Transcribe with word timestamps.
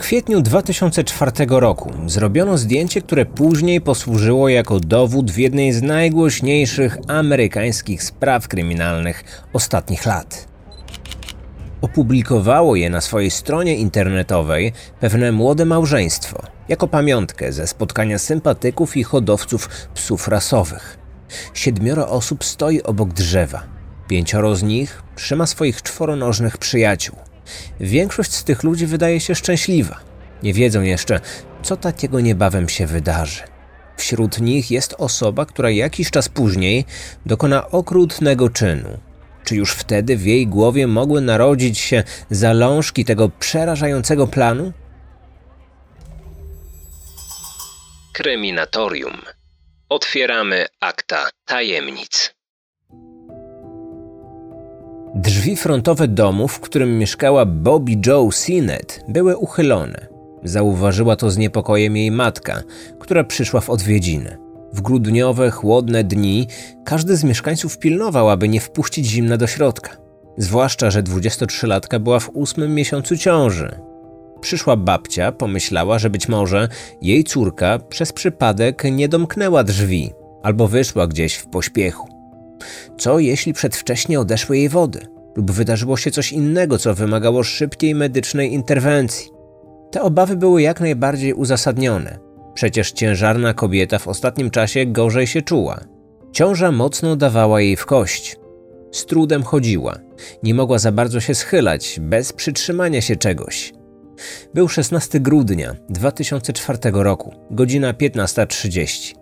kwietniu 0.00 0.40
2004 0.40 1.32
roku 1.48 1.92
zrobiono 2.06 2.58
zdjęcie, 2.58 3.02
które 3.02 3.26
później 3.26 3.80
posłużyło 3.80 4.48
jako 4.48 4.80
dowód 4.80 5.30
w 5.30 5.38
jednej 5.38 5.72
z 5.72 5.82
najgłośniejszych 5.82 6.98
amerykańskich 7.08 8.02
spraw 8.02 8.48
kryminalnych 8.48 9.24
ostatnich 9.52 10.06
lat. 10.06 10.48
Opublikowało 11.80 12.76
je 12.76 12.90
na 12.90 13.00
swojej 13.00 13.30
stronie 13.30 13.76
internetowej 13.76 14.72
pewne 15.00 15.32
młode 15.32 15.64
małżeństwo, 15.64 16.42
jako 16.68 16.88
pamiątkę 16.88 17.52
ze 17.52 17.66
spotkania 17.66 18.18
sympatyków 18.18 18.96
i 18.96 19.02
hodowców 19.02 19.68
psów 19.94 20.28
rasowych. 20.28 20.98
Siedmioro 21.54 22.08
osób 22.08 22.44
stoi 22.44 22.82
obok 22.82 23.12
drzewa. 23.12 23.62
Pięcioro 24.08 24.56
z 24.56 24.62
nich 24.62 25.02
trzyma 25.16 25.46
swoich 25.46 25.82
czworonożnych 25.82 26.58
przyjaciół. 26.58 27.29
Większość 27.80 28.32
z 28.32 28.44
tych 28.44 28.62
ludzi 28.62 28.86
wydaje 28.86 29.20
się 29.20 29.34
szczęśliwa. 29.34 30.00
Nie 30.42 30.54
wiedzą 30.54 30.82
jeszcze, 30.82 31.20
co 31.62 31.76
takiego 31.76 32.20
niebawem 32.20 32.68
się 32.68 32.86
wydarzy. 32.86 33.42
Wśród 33.96 34.40
nich 34.40 34.70
jest 34.70 34.94
osoba, 34.98 35.46
która 35.46 35.70
jakiś 35.70 36.10
czas 36.10 36.28
później 36.28 36.84
dokona 37.26 37.70
okrutnego 37.70 38.50
czynu. 38.50 38.98
Czy 39.44 39.56
już 39.56 39.72
wtedy 39.72 40.16
w 40.16 40.26
jej 40.26 40.46
głowie 40.46 40.86
mogły 40.86 41.20
narodzić 41.20 41.78
się 41.78 42.02
zalążki 42.30 43.04
tego 43.04 43.28
przerażającego 43.28 44.26
planu? 44.26 44.72
Kryminatorium. 48.12 49.18
Otwieramy 49.88 50.66
akta 50.80 51.30
tajemnic. 51.44 52.34
Drzwi 55.22 55.56
frontowe 55.56 56.08
domu, 56.08 56.48
w 56.48 56.60
którym 56.60 56.98
mieszkała 56.98 57.44
Bobby 57.44 57.92
Joe 58.06 58.30
Sinet, 58.32 59.04
były 59.08 59.36
uchylone. 59.36 60.06
Zauważyła 60.44 61.16
to 61.16 61.30
z 61.30 61.38
niepokojem 61.38 61.96
jej 61.96 62.10
matka, 62.10 62.62
która 62.98 63.24
przyszła 63.24 63.60
w 63.60 63.70
odwiedziny. 63.70 64.38
W 64.72 64.80
grudniowe, 64.80 65.50
chłodne 65.50 66.04
dni 66.04 66.46
każdy 66.84 67.16
z 67.16 67.24
mieszkańców 67.24 67.78
pilnował, 67.78 68.30
aby 68.30 68.48
nie 68.48 68.60
wpuścić 68.60 69.06
zimna 69.06 69.36
do 69.36 69.46
środka. 69.46 69.96
Zwłaszcza, 70.36 70.90
że 70.90 71.02
23-latka 71.02 71.98
była 71.98 72.20
w 72.20 72.30
ósmym 72.34 72.74
miesiącu 72.74 73.16
ciąży. 73.16 73.80
Przyszła 74.40 74.76
babcia 74.76 75.32
pomyślała, 75.32 75.98
że 75.98 76.10
być 76.10 76.28
może 76.28 76.68
jej 77.02 77.24
córka 77.24 77.78
przez 77.78 78.12
przypadek 78.12 78.84
nie 78.92 79.08
domknęła 79.08 79.64
drzwi 79.64 80.12
albo 80.42 80.68
wyszła 80.68 81.06
gdzieś 81.06 81.34
w 81.34 81.46
pośpiechu. 81.46 82.20
Co 82.98 83.18
jeśli 83.18 83.52
przedwcześnie 83.52 84.20
odeszły 84.20 84.58
jej 84.58 84.68
wody? 84.68 85.19
Lub 85.36 85.50
wydarzyło 85.50 85.96
się 85.96 86.10
coś 86.10 86.32
innego, 86.32 86.78
co 86.78 86.94
wymagało 86.94 87.42
szybkiej 87.42 87.94
medycznej 87.94 88.52
interwencji? 88.52 89.30
Te 89.90 90.02
obawy 90.02 90.36
były 90.36 90.62
jak 90.62 90.80
najbardziej 90.80 91.34
uzasadnione. 91.34 92.18
Przecież 92.54 92.92
ciężarna 92.92 93.54
kobieta 93.54 93.98
w 93.98 94.08
ostatnim 94.08 94.50
czasie 94.50 94.86
gorzej 94.86 95.26
się 95.26 95.42
czuła. 95.42 95.80
Ciąża 96.32 96.72
mocno 96.72 97.16
dawała 97.16 97.60
jej 97.60 97.76
w 97.76 97.86
kość. 97.86 98.36
Z 98.92 99.06
trudem 99.06 99.42
chodziła. 99.42 99.98
Nie 100.42 100.54
mogła 100.54 100.78
za 100.78 100.92
bardzo 100.92 101.20
się 101.20 101.34
schylać, 101.34 102.00
bez 102.02 102.32
przytrzymania 102.32 103.00
się 103.00 103.16
czegoś. 103.16 103.72
Był 104.54 104.68
16 104.68 105.20
grudnia 105.20 105.76
2004 105.88 106.78
roku, 106.92 107.34
godzina 107.50 107.92
15.30. 107.92 109.14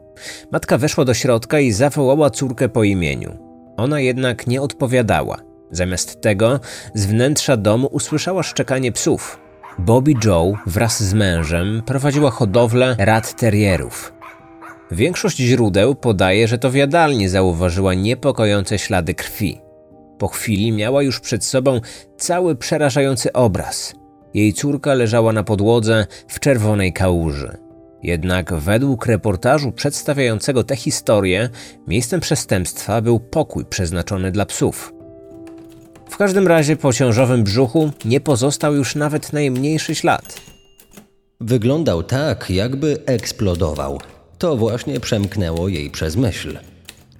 Matka 0.52 0.78
weszła 0.78 1.04
do 1.04 1.14
środka 1.14 1.60
i 1.60 1.72
zawołała 1.72 2.30
córkę 2.30 2.68
po 2.68 2.84
imieniu. 2.84 3.38
Ona 3.76 4.00
jednak 4.00 4.46
nie 4.46 4.62
odpowiadała. 4.62 5.47
Zamiast 5.70 6.20
tego 6.20 6.60
z 6.94 7.06
wnętrza 7.06 7.56
domu 7.56 7.88
usłyszała 7.92 8.42
szczekanie 8.42 8.92
psów. 8.92 9.40
Bobby 9.78 10.14
Joe 10.24 10.52
wraz 10.66 11.02
z 11.02 11.14
mężem 11.14 11.82
prowadziła 11.86 12.30
hodowlę 12.30 12.96
rat 12.98 13.36
terrierów. 13.36 14.12
Większość 14.90 15.36
źródeł 15.36 15.94
podaje, 15.94 16.48
że 16.48 16.58
to 16.58 16.70
w 16.70 16.74
jadalni 16.74 17.28
zauważyła 17.28 17.94
niepokojące 17.94 18.78
ślady 18.78 19.14
krwi. 19.14 19.60
Po 20.18 20.28
chwili 20.28 20.72
miała 20.72 21.02
już 21.02 21.20
przed 21.20 21.44
sobą 21.44 21.80
cały 22.16 22.56
przerażający 22.56 23.32
obraz. 23.32 23.94
Jej 24.34 24.52
córka 24.52 24.94
leżała 24.94 25.32
na 25.32 25.44
podłodze 25.44 26.06
w 26.28 26.40
czerwonej 26.40 26.92
kałuży. 26.92 27.56
Jednak 28.02 28.54
według 28.54 29.06
reportażu 29.06 29.72
przedstawiającego 29.72 30.64
tę 30.64 30.76
historię, 30.76 31.48
miejscem 31.86 32.20
przestępstwa 32.20 33.00
był 33.00 33.20
pokój 33.20 33.64
przeznaczony 33.64 34.30
dla 34.30 34.46
psów. 34.46 34.97
W 36.10 36.16
każdym 36.16 36.48
razie 36.48 36.76
po 36.76 36.92
ciążowym 36.92 37.44
brzuchu 37.44 37.90
nie 38.04 38.20
pozostał 38.20 38.74
już 38.74 38.94
nawet 38.94 39.32
najmniejszy 39.32 39.94
ślad. 39.94 40.40
Wyglądał 41.40 42.02
tak, 42.02 42.50
jakby 42.50 42.98
eksplodował. 43.06 44.00
To 44.38 44.56
właśnie 44.56 45.00
przemknęło 45.00 45.68
jej 45.68 45.90
przez 45.90 46.16
myśl. 46.16 46.58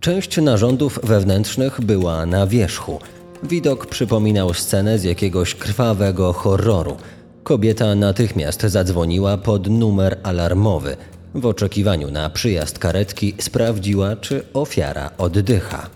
Część 0.01 0.37
narządów 0.37 1.01
wewnętrznych 1.03 1.81
była 1.81 2.27
na 2.27 2.47
wierzchu. 2.47 2.99
Widok 3.43 3.87
przypominał 3.87 4.55
scenę 4.55 4.99
z 4.99 5.05
jakiegoś 5.05 5.55
krwawego 5.55 6.33
horroru. 6.33 6.97
Kobieta 7.43 7.95
natychmiast 7.95 8.63
zadzwoniła 8.63 9.37
pod 9.37 9.71
numer 9.71 10.19
alarmowy. 10.23 10.97
W 11.35 11.47
oczekiwaniu 11.47 12.11
na 12.11 12.31
przyjazd 12.31 12.79
karetki 12.79 13.35
sprawdziła, 13.39 14.17
czy 14.17 14.43
ofiara 14.55 15.11
oddycha. 15.19 15.91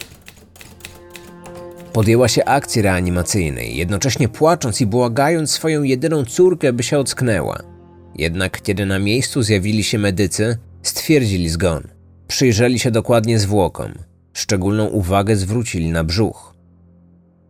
Podjęła 1.92 2.28
się 2.28 2.44
akcji 2.44 2.82
reanimacyjnej, 2.82 3.76
jednocześnie 3.76 4.28
płacząc 4.28 4.80
i 4.80 4.86
błagając 4.86 5.50
swoją 5.50 5.82
jedyną 5.82 6.24
córkę, 6.24 6.72
by 6.72 6.82
się 6.82 6.98
ocknęła. 6.98 7.62
Jednak 8.14 8.62
kiedy 8.62 8.86
na 8.86 8.98
miejscu 8.98 9.42
zjawili 9.42 9.84
się 9.84 9.98
medycy, 9.98 10.58
stwierdzili 10.82 11.48
zgon. 11.48 11.82
Przyjrzeli 12.28 12.78
się 12.78 12.90
dokładnie 12.90 13.38
zwłokom. 13.38 13.92
Szczególną 14.32 14.86
uwagę 14.86 15.36
zwrócili 15.36 15.90
na 15.90 16.04
brzuch. 16.04 16.54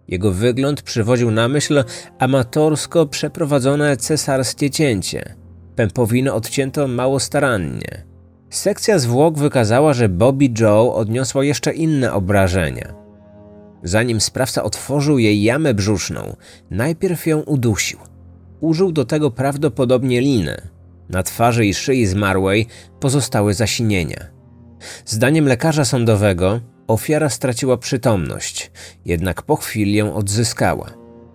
Jego 0.09 0.33
wygląd 0.33 0.83
przywodził 0.83 1.31
na 1.31 1.49
myśl 1.49 1.85
amatorsko 2.19 3.07
przeprowadzone 3.07 3.97
cesarskie 3.97 4.71
cięcie. 4.71 5.35
Pępowiny 5.77 6.33
odcięto 6.33 6.89
mało 6.89 7.21
starannie. 7.21 8.05
Sekcja 8.51 8.99
zwłok 8.99 9.39
wykazała, 9.39 9.95
że 9.95 10.09
Bobby 10.09 10.51
Joe 10.61 10.95
odniosła 10.95 11.45
jeszcze 11.45 11.73
inne 11.73 12.13
obrażenia– 12.13 12.95
Zanim 13.83 14.21
sprawca 14.21 14.63
otworzył 14.63 15.19
jej 15.19 15.43
jamę 15.43 15.75
brzuszną, 15.75 16.37
najpierw 16.71 17.27
ją 17.27 17.41
udusił. 17.41 17.99
Użył 18.61 18.93
do 18.93 19.05
tego 19.05 19.31
prawdopodobnie 19.31 20.21
liny. 20.21 20.57
Na 21.09 21.23
twarzy 21.23 21.67
i 21.67 21.75
szyi 21.75 22.07
zmarłej 22.07 22.67
pozostały 23.01 23.55
zasinienia. 23.55 24.27
Zdaniem 25.07 25.49
lekarza 25.49 25.85
sądowego 25.85 26.61
ofiara 26.87 27.29
straciła 27.29 27.77
przytomność, 27.77 28.71
jednak 29.05 29.43
po 29.43 29.57
chwili 29.57 29.95
ją 29.95 30.15
odzyskała. 30.15 30.91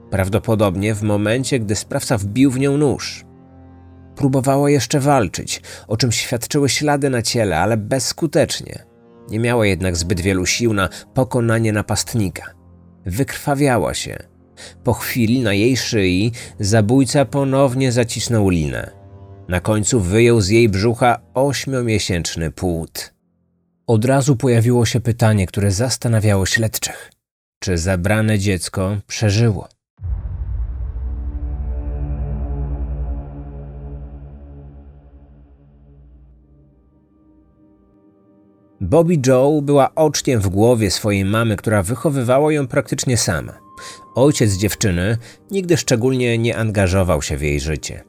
Prawdopodobnie 0.10 0.94
w 0.94 1.04
momencie, 1.04 1.60
gdy 1.60 1.76
sprawca 1.76 2.18
wbił 2.18 2.52
w 2.52 2.60
nią 2.60 2.78
nóż. 2.78 3.26
Próbowała 4.16 4.70
jeszcze 4.70 5.00
walczyć, 5.00 5.62
o 5.88 5.98
czym 5.98 6.12
świadczyły 6.12 6.70
ślady 6.70 7.10
na 7.10 7.22
ciele, 7.22 7.60
ale 7.60 7.78
bezskutecznie. 7.78 8.86
Nie 9.30 9.40
miała 9.40 9.66
jednak 9.66 9.98
zbyt 9.98 10.22
wielu 10.22 10.46
sił 10.46 10.74
na 10.74 10.90
pokonanie 11.14 11.74
napastnika. 11.74 12.54
Wykrwawiała 13.06 13.94
się. 13.94 14.18
Po 14.84 14.94
chwili 14.94 15.42
na 15.42 15.54
jej 15.54 15.78
szyi 15.78 16.32
zabójca 16.60 17.26
ponownie 17.26 17.92
zacisnął 17.92 18.50
linę. 18.50 18.92
Na 19.48 19.60
końcu 19.60 20.00
wyjął 20.00 20.42
z 20.42 20.50
jej 20.50 20.70
brzucha 20.70 21.20
ośmiomiesięczny 21.34 22.52
płód. 22.52 23.14
Od 23.88 24.06
razu 24.06 24.36
pojawiło 24.36 24.86
się 24.86 25.00
pytanie, 25.00 25.48
które 25.48 25.72
zastanawiało 25.72 26.46
śledczych. 26.46 27.12
Czy 27.60 27.78
zabrane 27.78 28.40
dziecko 28.40 28.98
przeżyło? 29.08 29.77
Bobby 38.82 39.20
Joe 39.28 39.62
była 39.62 39.96
oczkiem 39.96 40.42
w 40.42 40.50
głowie 40.50 40.92
swojej 40.92 41.26
mamy, 41.26 41.56
która 41.56 41.84
wychowywała 41.84 42.54
ją 42.54 42.68
praktycznie 42.68 43.18
sama. 43.18 43.54
Ojciec 44.16 44.54
dziewczyny 44.54 45.18
nigdy 45.52 45.78
szczególnie 45.78 46.38
nie 46.38 46.58
angażował 46.58 47.22
się 47.22 47.38
w 47.38 47.42
jej 47.42 47.60
życie. 47.60 48.04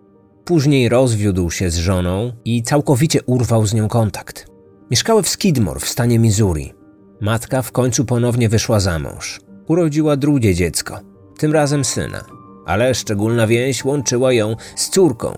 Później 0.44 0.88
rozwiódł 0.88 1.50
się 1.50 1.70
z 1.70 1.76
żoną 1.76 2.32
i 2.44 2.62
całkowicie 2.62 3.22
urwał 3.22 3.66
z 3.66 3.74
nią 3.74 3.88
kontakt. 3.88 4.46
Mieszkały 4.90 5.22
w 5.22 5.28
Skidmore 5.28 5.80
w 5.80 5.88
stanie 5.88 6.18
Missouri. 6.18 6.74
Matka 7.20 7.62
w 7.62 7.72
końcu 7.72 8.04
ponownie 8.04 8.48
wyszła 8.48 8.80
za 8.80 8.98
mąż. 8.98 9.40
Urodziła 9.68 10.16
drugie 10.16 10.54
dziecko, 10.54 11.00
tym 11.38 11.52
razem 11.52 11.84
syna, 11.84 12.24
ale 12.66 12.94
szczególna 12.94 13.46
więź 13.46 13.84
łączyła 13.84 14.32
ją 14.32 14.56
z 14.76 14.90
córką. 14.90 15.32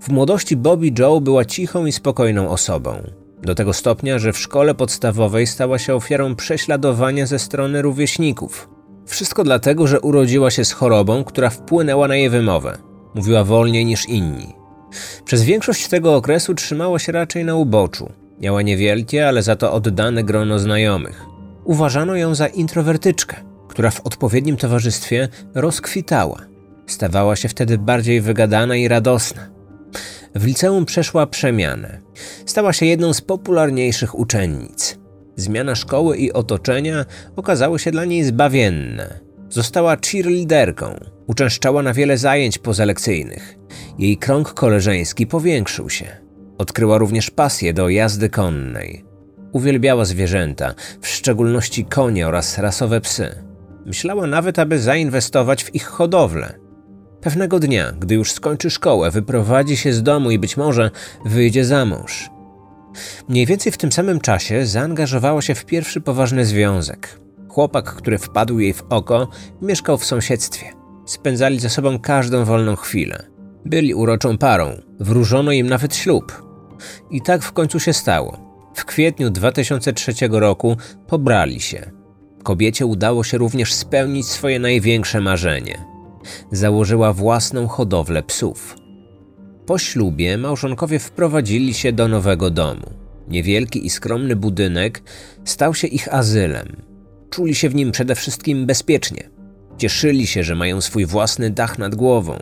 W 0.00 0.08
młodości 0.08 0.56
Bobby 0.56 0.92
Joe 0.98 1.20
była 1.20 1.44
cichą 1.44 1.86
i 1.86 1.92
spokojną 1.92 2.48
osobą. 2.48 3.02
Do 3.42 3.54
tego 3.54 3.72
stopnia, 3.72 4.18
że 4.18 4.32
w 4.32 4.38
szkole 4.38 4.74
podstawowej 4.74 5.46
stała 5.46 5.78
się 5.78 5.94
ofiarą 5.94 6.34
prześladowania 6.34 7.26
ze 7.26 7.38
strony 7.38 7.82
rówieśników. 7.82 8.68
Wszystko 9.06 9.44
dlatego, 9.44 9.86
że 9.86 10.00
urodziła 10.00 10.50
się 10.50 10.64
z 10.64 10.72
chorobą, 10.72 11.24
która 11.24 11.50
wpłynęła 11.50 12.08
na 12.08 12.16
jej 12.16 12.30
wymowę. 12.30 12.78
Mówiła 13.14 13.44
wolniej 13.44 13.84
niż 13.84 14.08
inni. 14.08 14.54
Przez 15.24 15.42
większość 15.42 15.88
tego 15.88 16.16
okresu 16.16 16.54
trzymała 16.54 16.98
się 16.98 17.12
raczej 17.12 17.44
na 17.44 17.54
uboczu. 17.54 18.12
Miała 18.40 18.62
niewielkie, 18.62 19.28
ale 19.28 19.42
za 19.42 19.56
to 19.56 19.72
oddane 19.72 20.24
grono 20.24 20.58
znajomych. 20.58 21.26
Uważano 21.64 22.16
ją 22.16 22.34
za 22.34 22.46
introwertyczkę, 22.46 23.36
która 23.68 23.90
w 23.90 24.00
odpowiednim 24.00 24.56
towarzystwie 24.56 25.28
rozkwitała. 25.54 26.38
Stawała 26.86 27.36
się 27.36 27.48
wtedy 27.48 27.78
bardziej 27.78 28.20
wygadana 28.20 28.76
i 28.76 28.88
radosna. 28.88 29.57
W 30.34 30.44
liceum 30.44 30.84
przeszła 30.84 31.26
przemianę. 31.26 32.00
Stała 32.46 32.72
się 32.72 32.86
jedną 32.86 33.12
z 33.12 33.20
popularniejszych 33.20 34.18
uczennic. 34.18 34.98
Zmiana 35.36 35.74
szkoły 35.74 36.16
i 36.16 36.32
otoczenia 36.32 37.04
okazały 37.36 37.78
się 37.78 37.90
dla 37.90 38.04
niej 38.04 38.24
zbawienne. 38.24 39.20
Została 39.48 39.96
cheerleaderką, 39.96 41.00
uczęszczała 41.26 41.82
na 41.82 41.94
wiele 41.94 42.18
zajęć 42.18 42.58
pozalekcyjnych. 42.58 43.58
Jej 43.98 44.16
krąg 44.16 44.54
koleżeński 44.54 45.26
powiększył 45.26 45.90
się. 45.90 46.06
Odkryła 46.58 46.98
również 46.98 47.30
pasję 47.30 47.74
do 47.74 47.88
jazdy 47.88 48.28
konnej. 48.28 49.04
Uwielbiała 49.52 50.04
zwierzęta, 50.04 50.74
w 51.00 51.08
szczególności 51.08 51.84
konie 51.84 52.28
oraz 52.28 52.58
rasowe 52.58 53.00
psy. 53.00 53.44
Myślała 53.86 54.26
nawet, 54.26 54.58
aby 54.58 54.78
zainwestować 54.78 55.64
w 55.64 55.74
ich 55.74 55.84
hodowlę. 55.84 56.67
Pewnego 57.20 57.58
dnia, 57.58 57.92
gdy 57.92 58.14
już 58.14 58.32
skończy 58.32 58.70
szkołę, 58.70 59.10
wyprowadzi 59.10 59.76
się 59.76 59.92
z 59.92 60.02
domu 60.02 60.30
i 60.30 60.38
być 60.38 60.56
może 60.56 60.90
wyjdzie 61.24 61.64
za 61.64 61.84
mąż. 61.84 62.30
Mniej 63.28 63.46
więcej 63.46 63.72
w 63.72 63.78
tym 63.78 63.92
samym 63.92 64.20
czasie 64.20 64.66
zaangażowała 64.66 65.42
się 65.42 65.54
w 65.54 65.64
pierwszy 65.64 66.00
poważny 66.00 66.44
związek. 66.44 67.20
Chłopak, 67.48 67.94
który 67.94 68.18
wpadł 68.18 68.58
jej 68.58 68.72
w 68.72 68.82
oko, 68.88 69.28
mieszkał 69.62 69.98
w 69.98 70.04
sąsiedztwie. 70.04 70.66
Spędzali 71.06 71.60
ze 71.60 71.70
sobą 71.70 71.98
każdą 71.98 72.44
wolną 72.44 72.76
chwilę. 72.76 73.26
Byli 73.64 73.94
uroczą 73.94 74.38
parą, 74.38 74.70
wróżono 75.00 75.52
im 75.52 75.68
nawet 75.68 75.96
ślub. 75.96 76.42
I 77.10 77.22
tak 77.22 77.42
w 77.42 77.52
końcu 77.52 77.80
się 77.80 77.92
stało. 77.92 78.48
W 78.74 78.84
kwietniu 78.84 79.30
2003 79.30 80.12
roku 80.30 80.76
pobrali 81.06 81.60
się. 81.60 81.90
Kobiecie 82.42 82.86
udało 82.86 83.24
się 83.24 83.38
również 83.38 83.74
spełnić 83.74 84.26
swoje 84.26 84.58
największe 84.58 85.20
marzenie. 85.20 85.97
Założyła 86.52 87.12
własną 87.12 87.66
hodowlę 87.66 88.22
psów. 88.22 88.76
Po 89.66 89.78
ślubie 89.78 90.38
małżonkowie 90.38 90.98
wprowadzili 90.98 91.74
się 91.74 91.92
do 91.92 92.08
nowego 92.08 92.50
domu. 92.50 92.90
Niewielki 93.28 93.86
i 93.86 93.90
skromny 93.90 94.36
budynek 94.36 95.02
stał 95.44 95.74
się 95.74 95.86
ich 95.86 96.14
azylem. 96.14 96.76
Czuli 97.30 97.54
się 97.54 97.68
w 97.68 97.74
nim 97.74 97.92
przede 97.92 98.14
wszystkim 98.14 98.66
bezpiecznie. 98.66 99.30
Cieszyli 99.78 100.26
się, 100.26 100.42
że 100.42 100.54
mają 100.54 100.80
swój 100.80 101.06
własny 101.06 101.50
dach 101.50 101.78
nad 101.78 101.94
głową. 101.94 102.38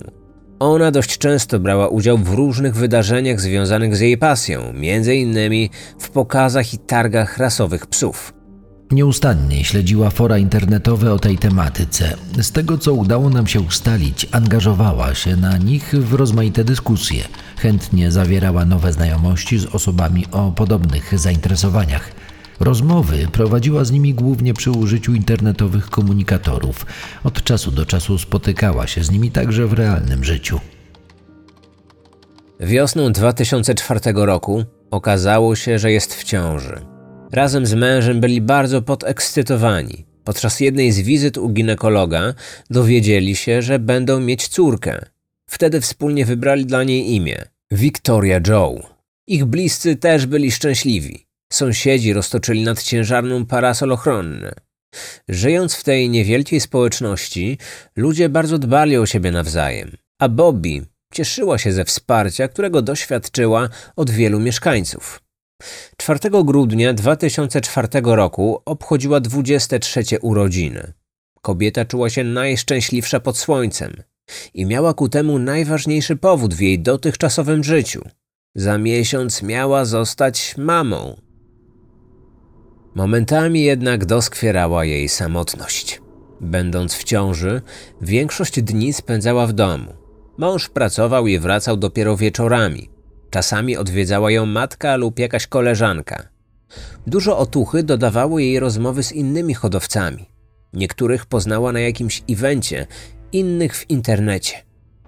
Ona 0.58 0.90
dość 0.90 1.18
często 1.18 1.58
brała 1.58 1.88
udział 1.88 2.18
w 2.18 2.34
różnych 2.34 2.74
wydarzeniach 2.74 3.40
związanych 3.40 3.96
z 3.96 4.00
jej 4.00 4.18
pasją, 4.18 4.72
między 4.72 5.14
innymi 5.14 5.70
w 5.98 6.10
pokazach 6.10 6.74
i 6.74 6.78
targach 6.78 7.38
rasowych 7.38 7.86
psów. 7.86 8.35
Nieustannie 8.90 9.64
śledziła 9.64 10.10
fora 10.10 10.38
internetowe 10.38 11.12
o 11.12 11.18
tej 11.18 11.38
tematyce. 11.38 12.16
Z 12.40 12.52
tego, 12.52 12.78
co 12.78 12.92
udało 12.92 13.30
nam 13.30 13.46
się 13.46 13.60
ustalić, 13.60 14.26
angażowała 14.32 15.14
się 15.14 15.36
na 15.36 15.56
nich 15.56 15.94
w 15.94 16.14
rozmaite 16.14 16.64
dyskusje. 16.64 17.24
Chętnie 17.56 18.12
zawierała 18.12 18.64
nowe 18.64 18.92
znajomości 18.92 19.58
z 19.58 19.66
osobami 19.66 20.26
o 20.32 20.52
podobnych 20.52 21.18
zainteresowaniach. 21.18 22.12
Rozmowy 22.60 23.28
prowadziła 23.32 23.84
z 23.84 23.90
nimi 23.90 24.14
głównie 24.14 24.54
przy 24.54 24.70
użyciu 24.70 25.14
internetowych 25.14 25.90
komunikatorów. 25.90 26.86
Od 27.24 27.42
czasu 27.42 27.70
do 27.70 27.86
czasu 27.86 28.18
spotykała 28.18 28.86
się 28.86 29.04
z 29.04 29.10
nimi 29.10 29.30
także 29.30 29.66
w 29.66 29.72
realnym 29.72 30.24
życiu. 30.24 30.60
Wiosną 32.60 33.12
2004 33.12 34.00
roku 34.14 34.64
okazało 34.90 35.56
się, 35.56 35.78
że 35.78 35.92
jest 35.92 36.14
w 36.14 36.24
ciąży. 36.24 36.95
Razem 37.32 37.66
z 37.66 37.74
mężem 37.74 38.20
byli 38.20 38.40
bardzo 38.40 38.82
podekscytowani. 38.82 40.06
Podczas 40.24 40.60
jednej 40.60 40.92
z 40.92 41.00
wizyt 41.00 41.38
u 41.38 41.48
ginekologa 41.48 42.34
dowiedzieli 42.70 43.36
się, 43.36 43.62
że 43.62 43.78
będą 43.78 44.20
mieć 44.20 44.48
córkę. 44.48 45.04
Wtedy 45.50 45.80
wspólnie 45.80 46.26
wybrali 46.26 46.66
dla 46.66 46.84
niej 46.84 47.14
imię 47.14 47.44
Victoria 47.70 48.40
Joe. 48.48 48.82
Ich 49.26 49.44
bliscy 49.44 49.96
też 49.96 50.26
byli 50.26 50.52
szczęśliwi. 50.52 51.26
Sąsiedzi 51.52 52.12
roztoczyli 52.12 52.62
nad 52.62 52.82
ciężarną 52.82 53.46
parasol 53.46 53.92
ochronny. 53.92 54.52
Żyjąc 55.28 55.74
w 55.74 55.84
tej 55.84 56.10
niewielkiej 56.10 56.60
społeczności, 56.60 57.58
ludzie 57.96 58.28
bardzo 58.28 58.58
dbali 58.58 58.96
o 58.96 59.06
siebie 59.06 59.30
nawzajem, 59.30 59.96
a 60.18 60.28
Bobby 60.28 60.86
cieszyła 61.12 61.58
się 61.58 61.72
ze 61.72 61.84
wsparcia, 61.84 62.48
którego 62.48 62.82
doświadczyła 62.82 63.68
od 63.96 64.10
wielu 64.10 64.40
mieszkańców. 64.40 65.25
4 65.96 66.18
grudnia 66.44 66.94
2004 66.94 67.88
roku 68.04 68.62
obchodziła 68.64 69.20
23 69.20 70.02
urodziny. 70.22 70.92
Kobieta 71.42 71.84
czuła 71.84 72.10
się 72.10 72.24
najszczęśliwsza 72.24 73.20
pod 73.20 73.38
słońcem 73.38 74.02
i 74.54 74.66
miała 74.66 74.94
ku 74.94 75.08
temu 75.08 75.38
najważniejszy 75.38 76.16
powód 76.16 76.54
w 76.54 76.60
jej 76.60 76.78
dotychczasowym 76.78 77.64
życiu. 77.64 78.02
Za 78.54 78.78
miesiąc 78.78 79.42
miała 79.42 79.84
zostać 79.84 80.54
mamą. 80.58 81.20
Momentami 82.94 83.62
jednak 83.62 84.04
doskwierała 84.04 84.84
jej 84.84 85.08
samotność. 85.08 86.00
Będąc 86.40 86.94
w 86.94 87.04
ciąży, 87.04 87.62
większość 88.00 88.62
dni 88.62 88.92
spędzała 88.92 89.46
w 89.46 89.52
domu. 89.52 89.92
Mąż 90.38 90.68
pracował 90.68 91.26
i 91.26 91.38
wracał 91.38 91.76
dopiero 91.76 92.16
wieczorami. 92.16 92.95
Czasami 93.30 93.76
odwiedzała 93.76 94.30
ją 94.30 94.46
matka 94.46 94.96
lub 94.96 95.18
jakaś 95.18 95.46
koleżanka. 95.46 96.28
Dużo 97.06 97.38
otuchy 97.38 97.82
dodawało 97.82 98.38
jej 98.38 98.60
rozmowy 98.60 99.02
z 99.02 99.12
innymi 99.12 99.54
hodowcami. 99.54 100.26
Niektórych 100.72 101.26
poznała 101.26 101.72
na 101.72 101.80
jakimś 101.80 102.22
evencie, 102.30 102.86
innych 103.32 103.76
w 103.76 103.90
internecie. 103.90 104.56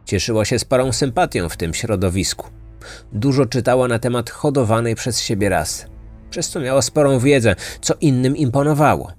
Cieszyła 0.05 0.45
się 0.45 0.59
sporą 0.59 0.93
sympatią 0.93 1.49
w 1.49 1.57
tym 1.57 1.75
środowisku. 1.75 2.49
Dużo 3.13 3.47
czytała 3.47 3.89
na 3.89 3.99
temat 3.99 4.31
hodowanej 4.31 4.95
przez 4.95 5.21
siebie 5.21 5.49
rasy 5.49 5.99
przez 6.31 6.49
co 6.49 6.61
miała 6.61 6.83
sporą 6.83 7.19
wiedzę, 7.19 7.57
co 7.81 7.95
innym 8.01 8.37
imponowało. 8.37 9.13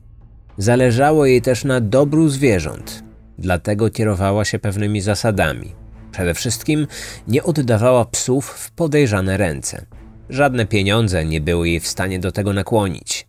Zależało 0.58 1.26
jej 1.26 1.42
też 1.42 1.64
na 1.64 1.82
dobru 1.82 2.30
zwierząt, 2.30 3.04
dlatego 3.38 3.90
kierowała 3.90 4.46
się 4.46 4.60
pewnymi 4.60 5.02
zasadami. 5.02 5.76
Przede 6.12 6.34
wszystkim 6.34 6.88
nie 7.28 7.44
oddawała 7.44 8.06
psów 8.06 8.46
w 8.46 8.72
podejrzane 8.72 9.38
ręce. 9.38 9.86
Żadne 10.30 10.66
pieniądze 10.66 11.26
nie 11.26 11.42
były 11.42 11.70
jej 11.70 11.80
w 11.80 11.88
stanie 11.88 12.20
do 12.20 12.32
tego 12.32 12.54
nakłonić. 12.54 13.28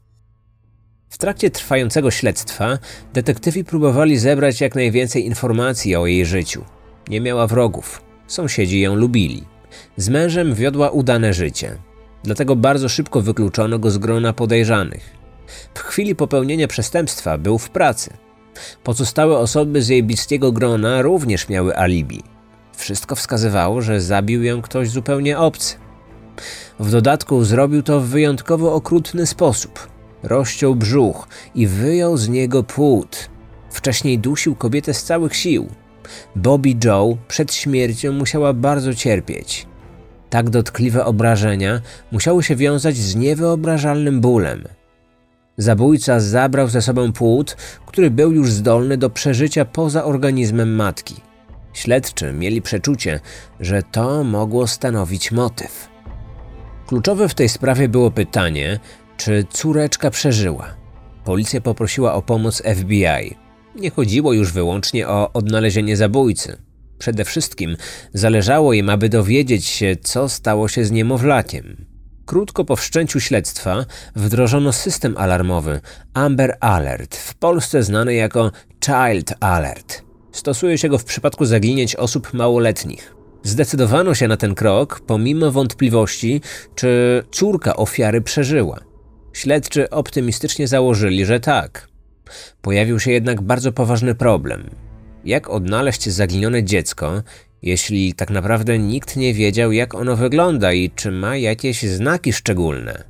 W 1.09 1.19
trakcie 1.19 1.51
trwającego 1.51 2.11
śledztwa 2.11 2.79
detektywi 3.13 3.65
próbowali 3.65 4.19
zebrać 4.19 4.61
jak 4.61 4.75
najwięcej 4.75 5.27
informacji 5.27 5.97
o 5.97 6.07
jej 6.07 6.27
życiu. 6.27 6.65
Nie 7.09 7.21
miała 7.21 7.47
wrogów, 7.47 8.03
sąsiedzi 8.27 8.81
ją 8.81 8.95
lubili. 8.95 9.45
Z 9.97 10.09
mężem 10.09 10.55
wiodła 10.55 10.91
udane 10.91 11.35
życie, 11.35 11.77
dlatego 12.25 12.57
bardzo 12.57 12.89
szybko 12.89 13.21
wykluczono 13.21 13.79
go 13.79 13.91
z 13.91 13.99
grona 13.99 14.33
podejrzanych. 14.33 15.11
W 15.75 15.79
chwili 15.79 16.15
popełnienia 16.15 16.69
przestępstwa 16.69 17.39
był 17.39 17.59
w 17.59 17.71
pracy. 17.71 18.11
Pozostałe 18.85 19.39
osoby 19.39 19.83
z 19.83 19.89
jej 19.89 20.03
bliskiego 20.03 20.53
grona 20.53 21.03
również 21.03 21.49
miały 21.49 21.77
alibi. 21.77 22.23
Wszystko 22.81 23.15
wskazywało, 23.17 23.83
że 23.83 24.01
zabił 24.01 24.43
ją 24.43 24.63
ktoś 24.63 24.91
zupełnie 24.91 25.39
obcy. 25.39 25.75
W 26.81 26.91
dodatku 26.91 27.45
zrobił 27.45 27.83
to 27.83 28.01
w 28.01 28.07
wyjątkowo 28.07 28.75
okrutny 28.75 29.27
sposób. 29.27 29.89
Rozciął 30.23 30.75
brzuch 30.75 31.29
i 31.55 31.67
wyjął 31.67 32.17
z 32.17 32.29
niego 32.29 32.63
płód. 32.63 33.29
Wcześniej 33.71 34.19
dusił 34.19 34.55
kobietę 34.55 34.95
z 34.95 35.05
całych 35.05 35.37
sił. 35.37 35.69
Bobby 36.37 36.77
Joe 36.85 37.17
przed 37.29 37.55
śmiercią 37.55 38.13
musiała 38.13 38.53
bardzo 38.53 38.95
cierpieć. 38.95 39.67
Tak 40.31 40.51
dotkliwe 40.51 41.05
obrażenia 41.05 41.81
musiały 42.13 42.43
się 42.43 42.57
wiązać 42.57 42.97
z 42.97 43.17
niewyobrażalnym 43.17 44.21
bólem. 44.21 44.65
Zabójca 45.57 46.21
zabrał 46.21 46.69
ze 46.69 46.83
sobą 46.83 47.13
płód, 47.13 47.57
który 47.87 48.11
był 48.11 48.33
już 48.33 48.53
zdolny 48.53 48.97
do 48.97 49.11
przeżycia 49.11 49.65
poza 49.65 50.05
organizmem 50.05 50.75
matki. 50.75 51.30
Śledczy 51.73 52.33
mieli 52.33 52.63
przeczucie, 52.63 53.21
że 53.61 53.83
to 53.83 54.25
mogło 54.25 54.67
stanowić 54.67 55.33
motyw. 55.33 55.89
Kluczowe 56.87 57.29
w 57.29 57.35
tej 57.35 57.49
sprawie 57.49 57.89
było 57.89 58.11
pytanie, 58.11 58.81
czy 59.17 59.47
córeczka 59.51 60.11
przeżyła. 60.11 60.75
Policja 61.25 61.61
poprosiła 61.61 62.15
o 62.15 62.23
pomoc 62.23 62.63
FBI. 62.63 63.37
Nie 63.77 63.91
chodziło 63.91 64.33
już 64.33 64.53
wyłącznie 64.53 65.09
o 65.09 65.33
odnalezienie 65.33 65.97
zabójcy. 65.97 66.57
Przede 66.99 67.25
wszystkim 67.25 67.77
zależało 68.15 68.73
im, 68.73 68.91
aby 68.91 69.09
dowiedzieć 69.09 69.67
się, 69.67 69.97
co 70.03 70.29
stało 70.29 70.69
się 70.69 70.85
z 70.85 70.91
niemowlakiem. 70.91 71.87
Krótko 72.27 72.65
po 72.65 72.77
wszczęciu 72.77 73.21
śledztwa 73.21 73.85
wdrożono 74.17 74.73
system 74.73 75.17
alarmowy 75.17 75.81
Amber 76.15 76.57
Alert, 76.61 77.17
w 77.17 77.35
Polsce 77.35 77.83
znany 77.83 78.15
jako 78.15 78.53
Child 78.85 79.35
Alert. 79.41 80.10
Stosuje 80.33 80.79
się 80.79 80.89
go 80.89 80.99
w 80.99 81.05
przypadku 81.05 81.45
zaginięć 81.45 81.97
osób 81.97 82.35
małoletnich. 82.35 83.15
Zdecydowano 83.43 84.15
się 84.15 84.29
na 84.29 84.37
ten 84.37 84.55
krok, 84.55 85.01
pomimo 85.07 85.51
wątpliwości, 85.51 86.41
czy 86.75 87.23
córka 87.31 87.77
ofiary 87.77 88.21
przeżyła. 88.21 88.81
Śledczy 89.33 89.91
optymistycznie 89.91 90.69
założyli, 90.69 91.25
że 91.25 91.41
tak. 91.41 91.89
Pojawił 92.63 93.01
się 93.01 93.11
jednak 93.11 93.43
bardzo 93.43 93.73
poważny 93.73 94.15
problem. 94.15 94.71
Jak 95.25 95.51
odnaleźć 95.51 96.09
zaginione 96.09 96.65
dziecko, 96.65 97.23
jeśli 97.63 98.15
tak 98.15 98.31
naprawdę 98.31 98.79
nikt 98.79 99.17
nie 99.17 99.35
wiedział, 99.35 99.73
jak 99.73 99.95
ono 99.95 100.17
wygląda 100.17 100.73
i 100.73 100.91
czy 100.91 101.11
ma 101.11 101.37
jakieś 101.37 101.83
znaki 101.83 102.33
szczególne? 102.33 103.05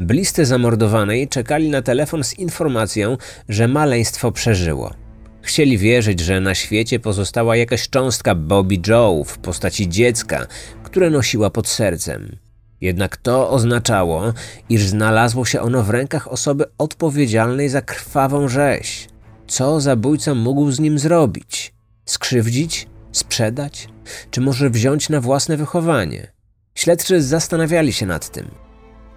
Bliscy 0.00 0.44
zamordowanej 0.44 1.28
czekali 1.28 1.70
na 1.70 1.82
telefon 1.82 2.24
z 2.24 2.38
informacją, 2.38 3.16
że 3.48 3.68
maleństwo 3.68 4.32
przeżyło. 4.32 5.03
Chcieli 5.44 5.78
wierzyć, 5.78 6.20
że 6.20 6.40
na 6.40 6.54
świecie 6.54 7.00
pozostała 7.00 7.56
jakaś 7.56 7.88
cząstka 7.88 8.34
Bobby 8.34 8.80
Joe 8.86 9.24
w 9.26 9.38
postaci 9.38 9.88
dziecka, 9.88 10.46
które 10.82 11.10
nosiła 11.10 11.50
pod 11.50 11.68
sercem. 11.68 12.36
Jednak 12.80 13.16
to 13.16 13.50
oznaczało, 13.50 14.32
iż 14.68 14.86
znalazło 14.86 15.44
się 15.44 15.60
ono 15.60 15.82
w 15.82 15.90
rękach 15.90 16.28
osoby 16.28 16.64
odpowiedzialnej 16.78 17.68
za 17.68 17.82
krwawą 17.82 18.48
rzeź. 18.48 19.08
Co 19.46 19.80
zabójca 19.80 20.34
mógł 20.34 20.70
z 20.70 20.80
nim 20.80 20.98
zrobić? 20.98 21.74
Skrzywdzić? 22.04 22.86
Sprzedać? 23.12 23.88
Czy 24.30 24.40
może 24.40 24.70
wziąć 24.70 25.08
na 25.08 25.20
własne 25.20 25.56
wychowanie? 25.56 26.32
Śledczy 26.74 27.22
zastanawiali 27.22 27.92
się 27.92 28.06
nad 28.06 28.30
tym. 28.30 28.50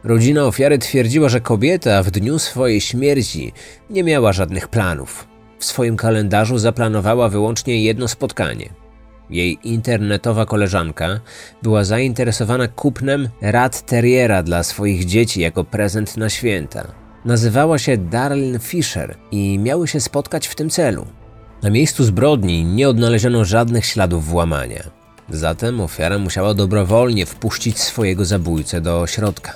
Rodzina 0.04 0.46
ofiary 0.46 0.78
twierdziła, 0.78 1.30
że 1.30 1.42
kobieta 1.42 2.04
w 2.04 2.12
dniu 2.12 2.40
swojej 2.40 2.82
śmierci 2.82 3.54
nie 3.90 4.04
miała 4.04 4.34
żadnych 4.34 4.68
planów. 4.68 5.37
W 5.60 5.66
swoim 5.66 5.98
kalendarzu 5.98 6.58
zaplanowała 6.58 7.30
wyłącznie 7.30 7.84
jedno 7.84 8.08
spotkanie. 8.08 8.70
Jej 9.30 9.60
internetowa 9.64 10.46
koleżanka 10.46 11.20
była 11.64 11.84
zainteresowana 11.84 12.68
kupnem 12.68 13.30
rat 13.42 13.86
terriera 13.86 14.44
dla 14.44 14.64
swoich 14.64 15.06
dzieci 15.06 15.42
jako 15.42 15.64
prezent 15.64 16.18
na 16.18 16.30
święta. 16.30 16.88
Nazywała 17.26 17.80
się 17.80 17.98
Darlene 17.98 18.60
Fisher 18.60 19.16
i 19.32 19.60
miały 19.60 19.88
się 19.88 20.00
spotkać 20.00 20.48
w 20.48 20.56
tym 20.56 20.70
celu. 20.70 21.06
Na 21.64 21.70
miejscu 21.70 22.04
zbrodni 22.04 22.66
nie 22.66 22.90
odnaleziono 22.90 23.46
żadnych 23.46 23.86
śladów 23.86 24.26
włamania. 24.26 24.84
Zatem 25.30 25.82
ofiara 25.82 26.18
musiała 26.20 26.54
dobrowolnie 26.54 27.26
wpuścić 27.26 27.80
swojego 27.80 28.26
zabójcę 28.26 28.82
do 28.82 29.08
środka. 29.08 29.56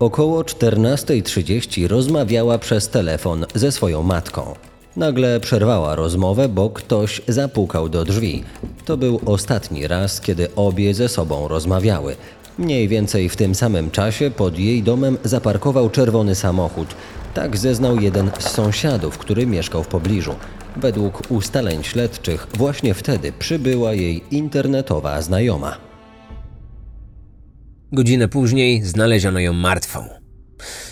Około 0.00 0.42
14.30 0.42 1.86
rozmawiała 1.86 2.58
przez 2.58 2.88
telefon 2.88 3.46
ze 3.54 3.72
swoją 3.72 4.02
matką. 4.02 4.54
Nagle 4.96 5.40
przerwała 5.40 5.94
rozmowę, 5.94 6.48
bo 6.48 6.70
ktoś 6.70 7.22
zapukał 7.28 7.88
do 7.88 8.04
drzwi. 8.04 8.44
To 8.84 8.96
był 8.96 9.20
ostatni 9.26 9.86
raz, 9.86 10.20
kiedy 10.20 10.54
obie 10.56 10.94
ze 10.94 11.08
sobą 11.08 11.48
rozmawiały. 11.48 12.16
Mniej 12.58 12.88
więcej 12.88 13.28
w 13.28 13.36
tym 13.36 13.54
samym 13.54 13.90
czasie 13.90 14.30
pod 14.30 14.58
jej 14.58 14.82
domem 14.82 15.18
zaparkował 15.24 15.90
czerwony 15.90 16.34
samochód. 16.34 16.88
Tak 17.34 17.56
zeznał 17.56 18.00
jeden 18.00 18.30
z 18.38 18.50
sąsiadów, 18.50 19.18
który 19.18 19.46
mieszkał 19.46 19.82
w 19.82 19.88
pobliżu. 19.88 20.34
Według 20.76 21.22
ustaleń 21.30 21.82
śledczych 21.82 22.46
właśnie 22.54 22.94
wtedy 22.94 23.32
przybyła 23.32 23.92
jej 23.94 24.22
internetowa 24.30 25.22
znajoma. 25.22 25.89
Godzinę 27.92 28.28
później 28.28 28.82
znaleziono 28.84 29.40
ją 29.40 29.52
martwą. 29.52 30.04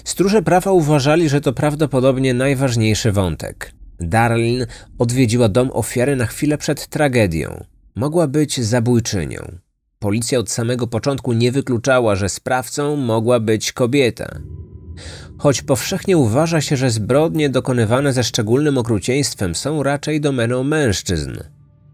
Stróże 0.05 0.43
prawa 0.43 0.73
uważali, 0.73 1.29
że 1.29 1.41
to 1.41 1.53
prawdopodobnie 1.53 2.35
najważniejszy 2.35 3.13
wątek. 3.13 3.73
Darlin 4.01 4.67
odwiedziła 4.99 5.49
dom 5.49 5.71
ofiary 5.73 6.17
na 6.17 6.27
chwilę 6.27 6.59
przed 6.59 6.87
tragedią. 6.87 7.65
Mogła 7.95 8.27
być 8.27 8.61
zabójczynią. 8.61 9.59
Policja 9.99 10.39
od 10.39 10.51
samego 10.51 10.87
początku 10.87 11.33
nie 11.33 11.53
wykluczała, 11.53 12.17
że 12.17 12.29
sprawcą 12.29 12.97
mogła 12.97 13.41
być 13.41 13.73
kobieta. 13.73 14.39
Choć 15.39 15.63
powszechnie 15.63 16.17
uważa 16.17 16.61
się, 16.61 16.77
że 16.77 16.91
zbrodnie 16.91 17.49
dokonywane 17.49 18.13
ze 18.13 18.25
szczególnym 18.25 18.79
okrucieństwem 18.79 19.55
są 19.55 19.83
raczej 19.83 20.21
domeną 20.21 20.63
mężczyzn. 20.63 21.33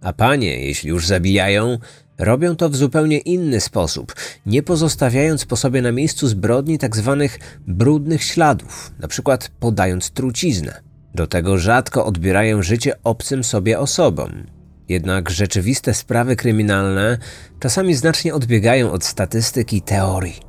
A 0.00 0.12
panie, 0.12 0.66
jeśli 0.66 0.90
już 0.90 1.06
zabijają, 1.06 1.78
robią 2.18 2.56
to 2.56 2.68
w 2.68 2.76
zupełnie 2.76 3.18
inny 3.18 3.61
sposób, 3.61 4.14
nie 4.47 4.62
pozostawiając 4.62 5.44
po 5.44 5.56
sobie 5.56 5.83
na 5.83 5.92
miejscu 5.92 6.28
zbrodni 6.28 6.78
tzw. 6.78 7.16
Tak 7.21 7.40
brudnych 7.66 8.25
śladów, 8.25 8.92
np. 8.99 9.38
podając 9.61 10.11
truciznę. 10.11 10.80
Do 11.14 11.26
tego 11.26 11.59
rzadko 11.59 12.06
odbierają 12.06 12.62
życie 12.62 12.92
obcym 13.04 13.44
sobie 13.44 13.78
osobom. 13.78 14.47
Jednak 14.88 15.30
rzeczywiste 15.30 15.94
sprawy 15.94 16.37
kryminalne 16.37 17.18
czasami 17.61 17.94
znacznie 17.94 18.35
odbiegają 18.35 18.92
od 18.92 19.04
statystyk 19.04 19.73
i 19.73 19.83
teorii. 19.83 20.40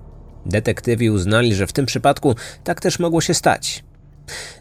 Detektywi 0.46 1.10
uznali, 1.10 1.56
że 1.56 1.68
w 1.68 1.74
tym 1.74 1.86
przypadku 1.86 2.36
tak 2.64 2.82
też 2.82 3.00
mogło 3.00 3.22
się 3.22 3.34
stać. 3.34 3.84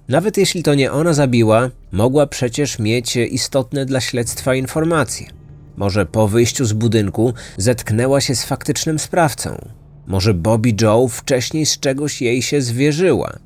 Nawet 0.09 0.37
jeśli 0.37 0.63
to 0.63 0.75
nie 0.75 0.93
ona 0.93 1.13
zabiła, 1.13 1.71
mogła 1.93 2.27
przecież 2.27 2.79
mieć 2.79 3.17
istotne 3.17 3.87
dla 3.87 4.01
śledztwa 4.01 4.55
informacje. 4.55 5.44
Może 5.76 6.07
po 6.07 6.28
wyjściu 6.28 6.64
z 6.64 6.73
budynku 6.73 7.35
zetknęła 7.57 8.21
się 8.21 8.35
z 8.35 8.45
faktycznym 8.45 8.99
sprawcą. 8.99 9.69
Może 10.07 10.35
Bobby 10.35 10.75
Joe 10.83 11.09
wcześniej 11.09 11.66
z 11.66 11.78
czegoś 11.78 12.23
jej 12.23 12.43
się 12.43 12.62
zwierzyła 12.62 13.38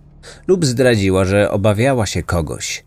lub 0.47 0.67
zdradziła, 0.67 1.25
że 1.25 1.51
obawiała 1.51 2.07
się 2.07 2.23
kogoś. 2.23 2.85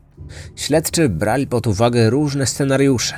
Śledczy 0.56 1.10
brali 1.10 1.48
pod 1.48 1.68
uwagę 1.68 2.10
różne 2.10 2.46
scenariusze. 2.46 3.16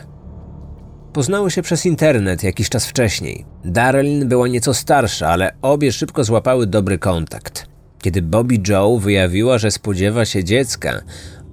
Poznały 1.13 1.51
się 1.51 1.61
przez 1.61 1.85
internet 1.85 2.43
jakiś 2.43 2.69
czas 2.69 2.85
wcześniej. 2.85 3.45
Darlene 3.65 4.25
była 4.25 4.47
nieco 4.47 4.73
starsza, 4.73 5.27
ale 5.27 5.53
obie 5.61 5.91
szybko 5.91 6.23
złapały 6.23 6.67
dobry 6.67 6.99
kontakt. 6.99 7.67
Kiedy 8.01 8.21
Bobby 8.21 8.59
Joe 8.67 8.99
wyjawiła, 8.99 9.57
że 9.57 9.71
spodziewa 9.71 10.25
się 10.25 10.43
dziecka, 10.43 11.01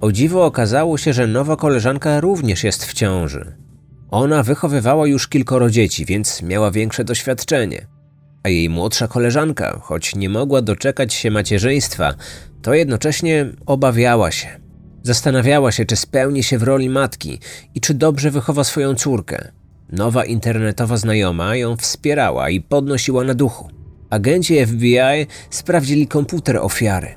o 0.01 0.11
dziwo 0.11 0.45
okazało 0.45 0.97
się, 0.97 1.13
że 1.13 1.27
nowa 1.27 1.55
koleżanka 1.55 2.19
również 2.19 2.63
jest 2.63 2.85
w 2.85 2.93
ciąży. 2.93 3.55
Ona 4.11 4.43
wychowywała 4.43 5.07
już 5.07 5.27
kilkoro 5.27 5.69
dzieci, 5.69 6.05
więc 6.05 6.41
miała 6.41 6.71
większe 6.71 7.03
doświadczenie. 7.03 7.87
A 8.43 8.49
jej 8.49 8.69
młodsza 8.69 9.07
koleżanka, 9.07 9.79
choć 9.83 10.15
nie 10.15 10.29
mogła 10.29 10.61
doczekać 10.61 11.13
się 11.13 11.31
macierzyństwa, 11.31 12.13
to 12.61 12.73
jednocześnie 12.73 13.45
obawiała 13.65 14.31
się. 14.31 14.47
Zastanawiała 15.03 15.71
się, 15.71 15.85
czy 15.85 15.95
spełni 15.95 16.43
się 16.43 16.57
w 16.57 16.63
roli 16.63 16.89
matki 16.89 17.39
i 17.75 17.81
czy 17.81 17.93
dobrze 17.93 18.31
wychowa 18.31 18.63
swoją 18.63 18.95
córkę. 18.95 19.51
Nowa 19.91 20.25
internetowa 20.25 20.97
znajoma 20.97 21.55
ją 21.55 21.77
wspierała 21.77 22.49
i 22.49 22.61
podnosiła 22.61 23.23
na 23.23 23.33
duchu. 23.33 23.69
Agenci 24.09 24.65
FBI 24.65 25.27
sprawdzili 25.49 26.07
komputer 26.07 26.57
ofiary. 26.57 27.07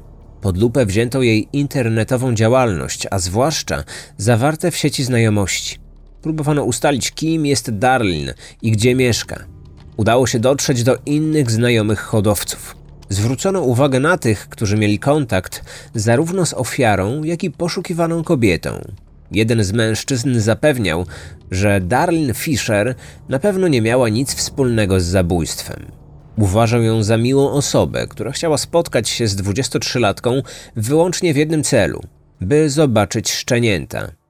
Pod 0.40 0.58
lupę 0.58 0.86
wzięto 0.86 1.22
jej 1.22 1.48
internetową 1.52 2.34
działalność, 2.34 3.06
a 3.10 3.18
zwłaszcza 3.18 3.84
zawarte 4.16 4.70
w 4.70 4.76
sieci 4.76 5.04
znajomości. 5.04 5.83
Próbowano 6.24 6.64
ustalić, 6.64 7.10
kim 7.10 7.46
jest 7.46 7.78
Darlin 7.78 8.32
i 8.62 8.70
gdzie 8.70 8.94
mieszka. 8.94 9.44
Udało 9.96 10.26
się 10.26 10.38
dotrzeć 10.38 10.82
do 10.82 10.98
innych 11.06 11.50
znajomych 11.50 12.00
hodowców. 12.00 12.76
Zwrócono 13.08 13.60
uwagę 13.60 14.00
na 14.00 14.18
tych, 14.18 14.48
którzy 14.48 14.76
mieli 14.76 14.98
kontakt 14.98 15.64
zarówno 15.94 16.46
z 16.46 16.54
ofiarą, 16.54 17.22
jak 17.22 17.44
i 17.44 17.50
poszukiwaną 17.50 18.24
kobietą. 18.24 18.92
Jeden 19.30 19.64
z 19.64 19.72
mężczyzn 19.72 20.40
zapewniał, 20.40 21.06
że 21.50 21.80
Darlene 21.80 22.34
Fisher 22.34 22.94
na 23.28 23.38
pewno 23.38 23.68
nie 23.68 23.82
miała 23.82 24.08
nic 24.08 24.34
wspólnego 24.34 25.00
z 25.00 25.04
zabójstwem. 25.04 25.86
Uważał 26.38 26.82
ją 26.82 27.02
za 27.02 27.16
miłą 27.16 27.50
osobę, 27.50 28.06
która 28.06 28.32
chciała 28.32 28.58
spotkać 28.58 29.08
się 29.08 29.28
z 29.28 29.36
23-latką 29.36 30.42
wyłącznie 30.76 31.34
w 31.34 31.36
jednym 31.36 31.64
celu 31.64 32.00
by 32.40 32.70
zobaczyć 32.70 33.32
szczenięta. 33.32 34.23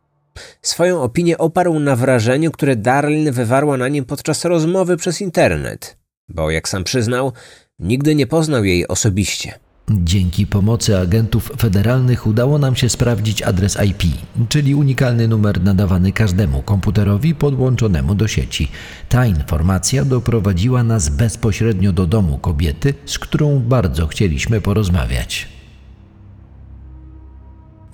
Swoją 0.62 1.02
opinię 1.02 1.38
oparł 1.38 1.78
na 1.78 1.96
wrażeniu, 1.96 2.50
które 2.50 2.76
Darlene 2.76 3.32
wywarła 3.32 3.76
na 3.76 3.88
nim 3.88 4.04
podczas 4.04 4.44
rozmowy 4.44 4.96
przez 4.96 5.20
internet, 5.20 5.96
bo 6.28 6.50
jak 6.50 6.68
sam 6.68 6.84
przyznał, 6.84 7.32
nigdy 7.78 8.14
nie 8.14 8.26
poznał 8.26 8.64
jej 8.64 8.88
osobiście. 8.88 9.58
Dzięki 9.90 10.46
pomocy 10.46 10.98
agentów 10.98 11.52
federalnych 11.58 12.26
udało 12.26 12.58
nam 12.58 12.76
się 12.76 12.88
sprawdzić 12.88 13.42
adres 13.42 13.78
IP, 13.86 14.02
czyli 14.48 14.74
unikalny 14.74 15.28
numer 15.28 15.62
nadawany 15.62 16.12
każdemu 16.12 16.62
komputerowi 16.62 17.34
podłączonemu 17.34 18.14
do 18.14 18.28
sieci. 18.28 18.70
Ta 19.08 19.26
informacja 19.26 20.04
doprowadziła 20.04 20.82
nas 20.82 21.08
bezpośrednio 21.08 21.92
do 21.92 22.06
domu 22.06 22.38
kobiety, 22.38 22.94
z 23.06 23.18
którą 23.18 23.60
bardzo 23.60 24.06
chcieliśmy 24.06 24.60
porozmawiać. 24.60 25.53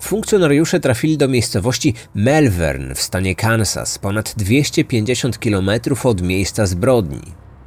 Funkcjonariusze 0.01 0.79
trafili 0.79 1.17
do 1.17 1.27
miejscowości 1.27 1.93
Melvern 2.15 2.93
w 2.93 3.01
stanie 3.01 3.35
Kansas, 3.35 3.99
ponad 3.99 4.33
250 4.37 5.37
km 5.37 5.69
od 6.03 6.21
miejsca 6.21 6.65
zbrodni, 6.65 7.21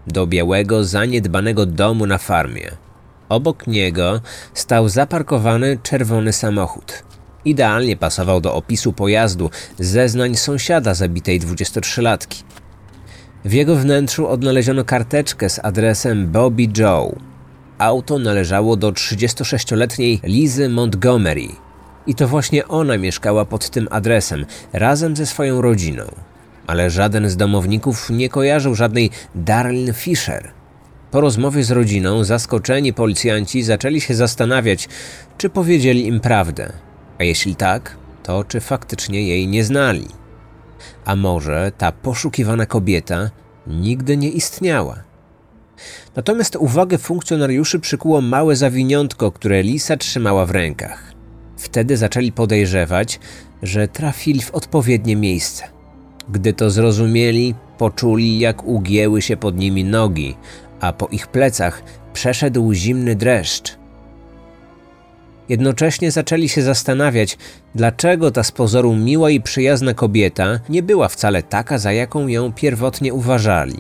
do 0.07 0.27
białego, 0.27 0.85
zaniedbanego 0.85 1.67
domu 1.67 2.07
na 2.07 2.19
farmie. 2.19 2.71
Obok 3.29 3.67
niego 3.67 4.21
stał 4.55 4.89
zaparkowany 4.89 5.79
czerwony 5.83 6.33
samochód. 6.33 7.03
Idealnie 7.45 7.97
pasował 7.97 8.41
do 8.41 8.55
opisu 8.55 8.93
pojazdu 8.93 9.51
zeznań 9.79 10.35
sąsiada 10.35 10.95
zabitej 10.95 11.41
23-latki. 11.41 12.43
W 13.45 13.53
jego 13.53 13.77
wnętrzu 13.77 14.29
odnaleziono 14.29 14.85
karteczkę 14.85 15.49
z 15.51 15.61
adresem 15.63 16.33
Bobby 16.33 16.69
Joe. 16.79 17.17
Auto 17.79 18.19
należało 18.19 18.77
do 18.77 18.93
36-letniej 18.93 20.21
Lizy 20.25 20.69
Montgomery. 20.69 21.49
I 22.07 22.15
to 22.15 22.29
właśnie 22.29 22.69
ona 22.69 22.99
mieszkała 22.99 23.45
pod 23.45 23.71
tym 23.71 23.89
adresem 23.91 24.47
razem 24.73 25.17
ze 25.17 25.27
swoją 25.27 25.61
rodziną. 25.61 26.05
Ale 26.67 26.91
żaden 26.91 27.29
z 27.31 27.37
domowników 27.37 28.11
nie 28.11 28.29
kojarzył 28.29 28.75
żadnej 28.75 29.11
Darlene 29.35 29.93
Fisher. 29.93 30.51
Po 31.11 31.21
rozmowie 31.21 31.65
z 31.65 31.71
rodziną 31.71 32.25
zaskoczeni 32.25 32.93
policjanci 32.93 33.63
zaczęli 33.63 34.01
się 34.01 34.15
zastanawiać, 34.15 34.89
czy 35.39 35.51
powiedzieli 35.51 36.07
im 36.07 36.21
prawdę. 36.21 36.73
A 37.19 37.25
jeśli 37.25 37.57
tak, 37.57 37.97
to 38.23 38.45
czy 38.45 38.61
faktycznie 38.61 39.29
jej 39.29 39.49
nie 39.49 39.65
znali. 39.65 40.09
A 41.05 41.17
może 41.17 41.73
ta 41.79 41.93
poszukiwana 41.93 42.67
kobieta 42.67 43.31
nigdy 43.67 44.17
nie 44.17 44.29
istniała? 44.29 45.03
Natomiast 46.17 46.57
uwagę 46.57 46.99
funkcjonariuszy 46.99 47.81
przykuło 47.81 48.21
małe 48.21 48.57
zawiniątko, 48.57 49.33
które 49.33 49.63
Lisa 49.63 49.97
trzymała 49.97 50.47
w 50.47 50.51
rękach. 50.51 51.14
Wtedy 51.57 51.97
zaczęli 51.97 52.33
podejrzewać, 52.33 53.21
że 53.63 53.89
trafili 53.89 54.43
w 54.43 54.51
odpowiednie 54.51 55.17
miejsce. 55.17 55.65
Gdy 56.29 56.53
to 56.53 56.71
zrozumieli, 56.71 57.55
poczuli, 57.79 58.39
jak 58.39 58.65
ugięły 58.65 59.23
się 59.23 59.37
pod 59.37 59.59
nimi 59.59 59.85
nogi, 59.85 60.37
a 60.81 60.93
po 60.93 61.07
ich 61.07 61.27
plecach 61.27 61.83
przeszedł 62.13 62.73
zimny 62.73 63.15
dreszcz. 63.15 63.77
Jednocześnie 65.49 66.11
zaczęli 66.11 66.49
się 66.49 66.63
zastanawiać, 66.63 67.39
dlaczego 67.75 68.31
ta 68.31 68.43
z 68.43 68.53
pozoru 68.53 68.95
miła 68.97 69.31
i 69.31 69.41
przyjazna 69.41 69.95
kobieta 69.95 70.61
nie 70.69 70.83
była 70.83 71.09
wcale 71.09 71.43
taka, 71.43 71.79
za 71.79 71.93
jaką 71.93 72.29
ją 72.29 72.53
pierwotnie 72.53 73.15
uważali. 73.15 73.79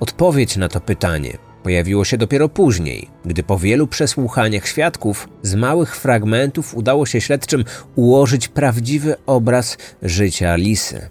Odpowiedź 0.00 0.56
na 0.56 0.68
to 0.68 0.80
pytanie 0.80 1.49
pojawiło 1.62 2.04
się 2.04 2.18
dopiero 2.18 2.48
później, 2.48 3.08
gdy 3.24 3.42
po 3.42 3.58
wielu 3.58 3.86
przesłuchaniach 3.86 4.66
świadków 4.66 5.28
z 5.42 5.54
małych 5.54 5.96
fragmentów 5.96 6.74
udało 6.74 7.06
się 7.06 7.20
śledczym 7.20 7.64
ułożyć 7.96 8.48
prawdziwy 8.48 9.16
obraz 9.26 9.76
życia 10.02 10.56
Lisy. 10.56 11.10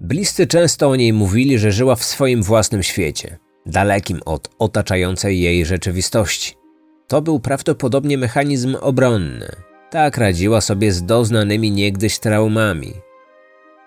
Bliscy 0.00 0.46
często 0.46 0.88
o 0.90 0.96
niej 0.96 1.12
mówili, 1.12 1.58
że 1.58 1.72
żyła 1.72 1.96
w 1.96 2.04
swoim 2.04 2.42
własnym 2.42 2.82
świecie, 2.82 3.38
dalekim 3.66 4.20
od 4.24 4.50
otaczającej 4.58 5.40
jej 5.40 5.64
rzeczywistości. 5.64 6.54
To 7.08 7.22
był 7.22 7.40
prawdopodobnie 7.40 8.18
mechanizm 8.18 8.76
obronny. 8.80 9.48
Tak 9.90 10.16
radziła 10.16 10.60
sobie 10.60 10.92
z 10.92 11.04
doznanymi 11.04 11.70
niegdyś 11.70 12.18
traumami. 12.18 12.92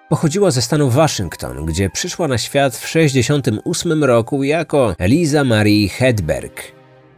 Pochodziła 0.09 0.51
ze 0.51 0.61
stanu 0.61 0.89
Waszyngton, 0.89 1.65
gdzie 1.65 1.89
przyszła 1.89 2.27
na 2.27 2.37
świat 2.37 2.75
w 2.75 2.81
1968 2.81 4.03
roku 4.03 4.43
jako 4.43 4.95
Eliza 4.97 5.43
Marie 5.43 5.89
Hedberg. 5.89 6.61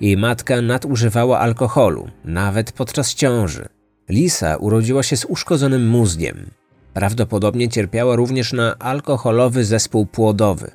Jej 0.02 0.18
matka 0.18 0.62
nadużywała 0.62 1.40
alkoholu, 1.40 2.08
nawet 2.26 2.72
podczas 2.72 3.14
ciąży. 3.14 3.68
Lisa 4.10 4.58
urodziła 4.58 5.04
się 5.04 5.18
z 5.18 5.26
uszkodzonym 5.26 5.88
mózgiem. 5.88 6.50
Prawdopodobnie 6.94 7.70
cierpiała 7.70 8.16
również 8.16 8.54
na 8.54 8.78
alkoholowy 8.80 9.66
zespół 9.66 10.06
płodowy. 10.06 10.72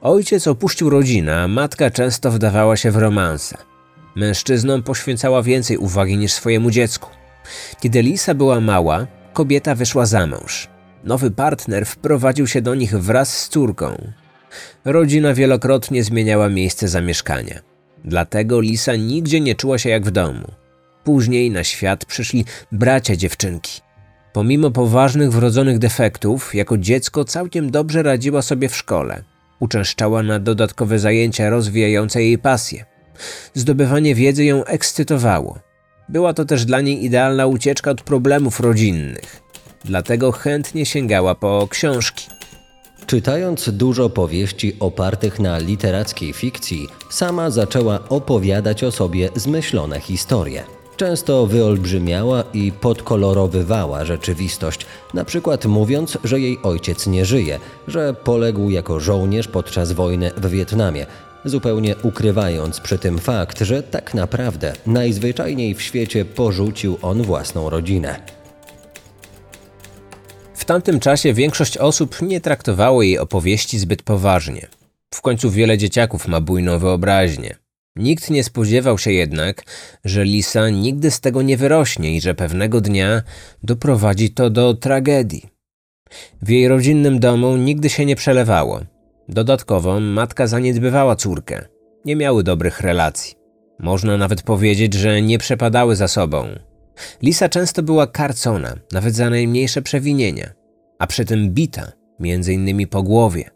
Ojciec 0.00 0.46
opuścił 0.46 0.90
rodzinę, 0.90 1.42
a 1.42 1.48
matka 1.48 1.90
często 1.90 2.30
wdawała 2.30 2.76
się 2.76 2.90
w 2.90 2.96
romanse. 2.96 3.56
Mężczyznom 4.16 4.82
poświęcała 4.82 5.42
więcej 5.42 5.78
uwagi 5.78 6.16
niż 6.16 6.32
swojemu 6.32 6.70
dziecku. 6.70 7.10
Kiedy 7.80 8.02
Lisa 8.02 8.34
była 8.34 8.60
mała, 8.60 9.06
kobieta 9.32 9.74
wyszła 9.74 10.06
za 10.06 10.26
mąż. 10.26 10.73
Nowy 11.04 11.30
partner 11.30 11.86
wprowadził 11.86 12.46
się 12.46 12.62
do 12.62 12.74
nich 12.74 12.98
wraz 12.98 13.38
z 13.38 13.48
córką. 13.48 14.12
Rodzina 14.84 15.34
wielokrotnie 15.34 16.04
zmieniała 16.04 16.48
miejsce 16.48 16.88
zamieszkania. 16.88 17.60
Dlatego 18.04 18.60
Lisa 18.60 18.96
nigdzie 18.96 19.40
nie 19.40 19.54
czuła 19.54 19.78
się 19.78 19.88
jak 19.88 20.04
w 20.06 20.10
domu. 20.10 20.52
Później 21.04 21.50
na 21.50 21.64
świat 21.64 22.04
przyszli 22.04 22.44
bracia 22.72 23.16
dziewczynki. 23.16 23.80
Pomimo 24.32 24.70
poważnych 24.70 25.32
wrodzonych 25.32 25.78
defektów, 25.78 26.54
jako 26.54 26.78
dziecko 26.78 27.24
całkiem 27.24 27.70
dobrze 27.70 28.02
radziła 28.02 28.42
sobie 28.42 28.68
w 28.68 28.76
szkole. 28.76 29.22
Uczęszczała 29.60 30.22
na 30.22 30.38
dodatkowe 30.38 30.98
zajęcia 30.98 31.50
rozwijające 31.50 32.22
jej 32.22 32.38
pasję. 32.38 32.84
Zdobywanie 33.54 34.14
wiedzy 34.14 34.44
ją 34.44 34.64
ekscytowało. 34.64 35.58
Była 36.08 36.34
to 36.34 36.44
też 36.44 36.64
dla 36.64 36.80
niej 36.80 37.04
idealna 37.04 37.46
ucieczka 37.46 37.90
od 37.90 38.02
problemów 38.02 38.60
rodzinnych. 38.60 39.42
Dlatego 39.84 40.32
chętnie 40.32 40.86
sięgała 40.86 41.34
po 41.34 41.68
książki. 41.70 42.26
Czytając 43.06 43.70
dużo 43.70 44.10
powieści 44.10 44.76
opartych 44.80 45.40
na 45.40 45.58
literackiej 45.58 46.32
fikcji, 46.32 46.88
sama 47.10 47.50
zaczęła 47.50 48.08
opowiadać 48.08 48.84
o 48.84 48.92
sobie 48.92 49.28
zmyślone 49.36 50.00
historie. 50.00 50.64
Często 50.96 51.46
wyolbrzymiała 51.46 52.44
i 52.52 52.72
podkolorowywała 52.72 54.04
rzeczywistość, 54.04 54.86
na 55.14 55.24
przykład 55.24 55.66
mówiąc, 55.66 56.18
że 56.24 56.40
jej 56.40 56.58
ojciec 56.62 57.06
nie 57.06 57.24
żyje, 57.24 57.58
że 57.88 58.14
poległ 58.14 58.70
jako 58.70 59.00
żołnierz 59.00 59.48
podczas 59.48 59.92
wojny 59.92 60.30
w 60.36 60.48
Wietnamie, 60.48 61.06
zupełnie 61.44 61.94
ukrywając 62.02 62.80
przy 62.80 62.98
tym 62.98 63.18
fakt, 63.18 63.60
że 63.60 63.82
tak 63.82 64.14
naprawdę 64.14 64.72
najzwyczajniej 64.86 65.74
w 65.74 65.82
świecie 65.82 66.24
porzucił 66.24 66.98
on 67.02 67.22
własną 67.22 67.70
rodzinę. 67.70 68.43
W 70.64 70.66
tamtym 70.66 71.00
czasie 71.00 71.32
większość 71.32 71.78
osób 71.78 72.22
nie 72.22 72.40
traktowało 72.40 73.02
jej 73.02 73.18
opowieści 73.18 73.78
zbyt 73.78 74.02
poważnie. 74.02 74.66
W 75.14 75.20
końcu 75.20 75.50
wiele 75.50 75.78
dzieciaków 75.78 76.28
ma 76.28 76.40
bujną 76.40 76.78
wyobraźnię. 76.78 77.56
Nikt 77.96 78.30
nie 78.30 78.44
spodziewał 78.44 78.98
się 78.98 79.12
jednak, 79.12 79.64
że 80.04 80.24
Lisa 80.24 80.68
nigdy 80.68 81.10
z 81.10 81.20
tego 81.20 81.42
nie 81.42 81.56
wyrośnie 81.56 82.16
i 82.16 82.20
że 82.20 82.34
pewnego 82.34 82.80
dnia 82.80 83.22
doprowadzi 83.62 84.30
to 84.30 84.50
do 84.50 84.74
tragedii. 84.74 85.46
W 86.42 86.48
jej 86.48 86.68
rodzinnym 86.68 87.20
domu 87.20 87.56
nigdy 87.56 87.90
się 87.90 88.06
nie 88.06 88.16
przelewało. 88.16 88.80
Dodatkowo 89.28 90.00
matka 90.00 90.46
zaniedbywała 90.46 91.16
córkę. 91.16 91.68
Nie 92.04 92.16
miały 92.16 92.42
dobrych 92.42 92.80
relacji. 92.80 93.34
Można 93.78 94.16
nawet 94.16 94.42
powiedzieć, 94.42 94.94
że 94.94 95.22
nie 95.22 95.38
przepadały 95.38 95.96
za 95.96 96.08
sobą. 96.08 96.48
Lisa 97.22 97.48
często 97.48 97.82
była 97.82 98.06
karcona, 98.06 98.74
nawet 98.92 99.14
za 99.14 99.30
najmniejsze 99.30 99.82
przewinienia, 99.82 100.50
a 100.98 101.06
przy 101.06 101.24
tym 101.24 101.50
bita, 101.50 101.92
między 102.20 102.52
innymi 102.52 102.86
po 102.86 103.02
głowie. 103.02 103.50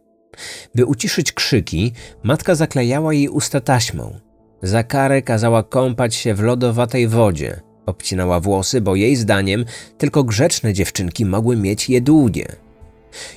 By 0.74 0.86
uciszyć 0.86 1.32
krzyki, 1.32 1.92
matka 2.22 2.54
zaklejała 2.54 3.14
jej 3.14 3.28
usta 3.28 3.60
taśmą. 3.60 4.20
Za 4.62 4.82
karę 4.82 5.22
kazała 5.22 5.62
kąpać 5.62 6.14
się 6.14 6.34
w 6.34 6.40
lodowatej 6.40 7.08
wodzie. 7.08 7.60
Obcinała 7.86 8.40
włosy, 8.40 8.80
bo 8.80 8.96
jej 8.96 9.16
zdaniem 9.16 9.64
tylko 9.98 10.24
grzeczne 10.24 10.72
dziewczynki 10.72 11.24
mogły 11.24 11.56
mieć 11.56 11.88
je 11.88 12.00
długie. 12.00 12.46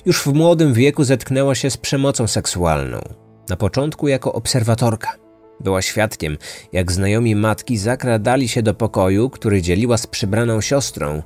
Już 0.06 0.22
w 0.22 0.26
młodym 0.26 0.74
wieku 0.74 1.04
zetknęła 1.04 1.54
się 1.54 1.70
z 1.70 1.76
przemocą 1.76 2.26
seksualną. 2.26 3.00
Na 3.48 3.56
początku 3.56 4.08
jako 4.08 4.32
obserwatorka. 4.32 5.21
Była 5.60 5.82
świadkiem, 5.82 6.38
jak 6.72 6.92
znajomi 6.92 7.36
matki 7.36 7.78
zakradali 7.78 8.48
się 8.48 8.62
do 8.62 8.74
pokoju, 8.74 9.30
który 9.30 9.62
dzieliła 9.62 9.98
z 9.98 10.06
przybraną 10.06 10.60
siostrą, 10.60 11.22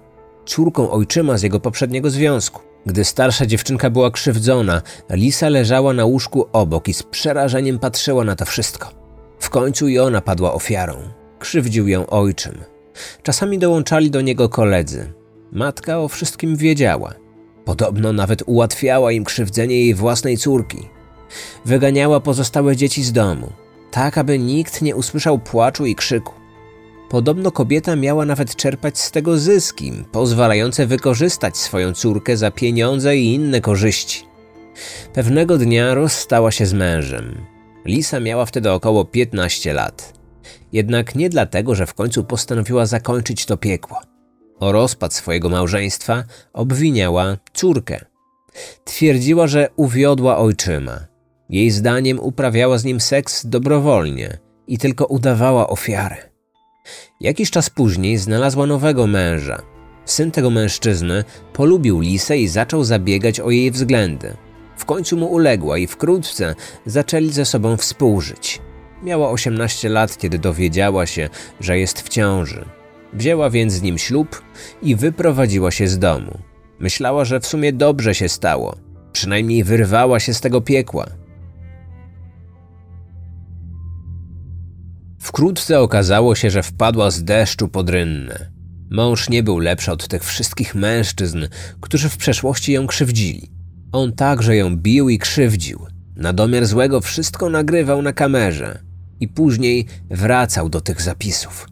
córką 0.47 0.91
ojczyma 0.91 1.39
z 1.39 1.43
jego 1.43 1.61
poprzedniego 1.61 2.11
związku. 2.11 2.61
Gdy 2.87 3.05
starsza 3.05 3.47
dziewczynka 3.47 3.91
była 3.91 4.11
krzywdzona, 4.11 4.83
Lisa 5.11 5.49
leżała 5.49 5.93
na 5.93 6.05
łóżku 6.05 6.47
obok 6.53 6.89
i 6.89 6.95
z 6.95 7.03
przerażeniem 7.03 7.79
patrzyła 7.79 8.25
na 8.25 8.37
to 8.37 8.45
wszystko. 8.45 8.91
W 9.39 9.51
końcu 9.51 9.89
i 9.89 9.99
ona 9.99 10.21
padła 10.21 10.55
ofiarą. 10.55 10.95
Krzywdził 11.39 11.89
ją 11.89 12.07
ojczym. 12.07 12.65
Czasami 13.23 13.59
dołączali 13.59 14.11
do 14.11 14.21
niego 14.21 14.49
koledzy. 14.49 15.12
Matka 15.53 15.99
o 15.99 16.09
wszystkim 16.09 16.57
wiedziała. 16.57 17.15
Podobno 17.65 18.12
nawet 18.12 18.43
ułatwiała 18.47 19.12
im 19.12 19.25
krzywdzenie 19.25 19.81
jej 19.81 19.95
własnej 19.95 20.37
córki. 20.37 20.89
Wyganiała 21.65 22.21
pozostałe 22.21 22.77
dzieci 22.77 23.05
z 23.05 23.12
domu, 23.12 23.53
tak 23.97 24.19
aby 24.19 24.39
nikt 24.39 24.83
nie 24.83 24.97
usłyszał 24.97 25.39
płaczu 25.39 25.87
i 25.87 25.95
krzyku. 25.95 26.33
Podobno 27.09 27.51
kobieta 27.53 27.97
miała 27.97 28.25
nawet 28.25 28.57
czerpać 28.57 28.99
z 28.99 29.11
tego 29.11 29.39
zyski, 29.39 29.93
pozwalające 30.13 30.87
wykorzystać 30.87 31.57
swoją 31.57 31.93
córkę 31.93 32.37
za 32.37 32.51
pieniądze 32.51 33.17
i 33.17 33.35
inne 33.35 33.61
korzyści. 33.61 34.25
Pewnego 35.13 35.59
dnia 35.59 35.95
rozstała 35.95 36.51
się 36.51 36.67
z 36.67 36.73
mężem. 36.73 37.47
Lisa 37.85 38.21
miała 38.21 38.47
wtedy 38.47 38.71
około 38.71 39.05
15 39.05 39.73
lat. 39.75 40.13
Jednak 40.73 41.15
nie 41.15 41.31
dlatego, 41.31 41.75
że 41.75 41.87
w 41.87 41.95
końcu 41.95 42.25
postanowiła 42.25 42.87
zakończyć 42.87 43.47
to 43.47 43.57
piekło. 43.57 44.01
O 44.61 44.73
rozpad 44.73 45.15
swojego 45.15 45.49
małżeństwa 45.49 46.25
obwiniała 46.53 47.37
córkę. 47.53 48.05
Twierdziła, 48.85 49.47
że 49.47 49.69
uwiodła 49.77 50.39
ojczyma. 50.39 51.16
Jej 51.51 51.71
zdaniem 51.71 52.21
uprawiała 52.21 52.79
z 52.79 52.85
nim 52.85 53.01
seks 53.01 53.47
dobrowolnie 53.47 54.39
i 54.67 54.79
tylko 54.79 55.07
udawała 55.07 55.69
ofiarę. 55.69 56.17
Jakiś 57.21 57.51
czas 57.51 57.71
później 57.71 58.19
znalazła 58.19 58.67
nowego 58.67 59.07
męża. 59.07 59.63
Syn 60.05 60.31
tego 60.31 60.51
mężczyzny 60.51 61.25
polubił 61.53 62.01
Lisę 62.01 62.39
i 62.39 62.49
zaczął 62.49 62.85
zabiegać 62.85 63.41
o 63.41 63.51
jej 63.51 63.71
względy. 63.71 64.37
W 64.77 64.85
końcu 64.85 65.17
mu 65.17 65.27
uległa 65.27 65.79
i 65.79 65.87
wkrótce 65.87 66.55
zaczęli 66.87 67.31
ze 67.31 67.45
sobą 67.45 67.77
współżyć. 67.77 68.61
Miała 69.03 69.31
18 69.31 69.89
lat, 69.89 70.19
kiedy 70.19 70.39
dowiedziała 70.39 71.07
się, 71.07 71.29
że 71.61 71.79
jest 71.79 72.03
w 72.03 72.09
ciąży. 72.09 72.65
Wzięła 73.13 73.51
więc 73.51 73.73
z 73.73 73.83
nim 73.83 73.99
ślub 73.99 74.43
i 74.83 74.97
wyprowadziła 74.97 75.71
się 75.71 75.89
z 75.89 75.99
domu. 75.99 76.39
Myślała, 76.79 77.25
że 77.25 77.41
w 77.41 77.47
sumie 77.47 77.73
dobrze 77.73 78.15
się 78.15 78.29
stało. 78.29 78.77
Przynajmniej 79.13 79.65
wyrwała 79.65 80.21
się 80.21 80.35
z 80.35 80.41
tego 80.41 80.61
piekła. 80.61 81.07
Wkrótce 85.27 85.81
okazało 85.81 86.35
się, 86.35 86.51
że 86.51 86.62
wpadła 86.62 87.11
z 87.11 87.25
deszczu 87.25 87.69
pod 87.69 87.91
rynnę. 87.91 88.51
Mąż 88.91 89.29
nie 89.29 89.43
był 89.43 89.59
lepszy 89.59 89.93
od 89.93 90.09
tych 90.09 90.25
wszystkich 90.25 90.75
mężczyzn, 90.75 91.47
którzy 91.81 92.09
w 92.09 92.17
przeszłości 92.17 92.73
ją 92.73 92.87
krzywdzili. 92.87 93.51
On 93.93 94.12
także 94.12 94.57
ją 94.57 94.77
bił 94.77 95.09
i 95.09 95.19
krzywdził. 95.19 95.87
Na 96.17 96.33
domiar 96.33 96.67
złego 96.67 97.01
wszystko 97.01 97.51
nagrywał 97.51 98.03
na 98.03 98.12
kamerze 98.12 98.79
i 99.21 99.29
później 99.29 99.87
wracał 100.11 100.69
do 100.69 100.81
tych 100.81 101.03
zapisów. 101.03 101.69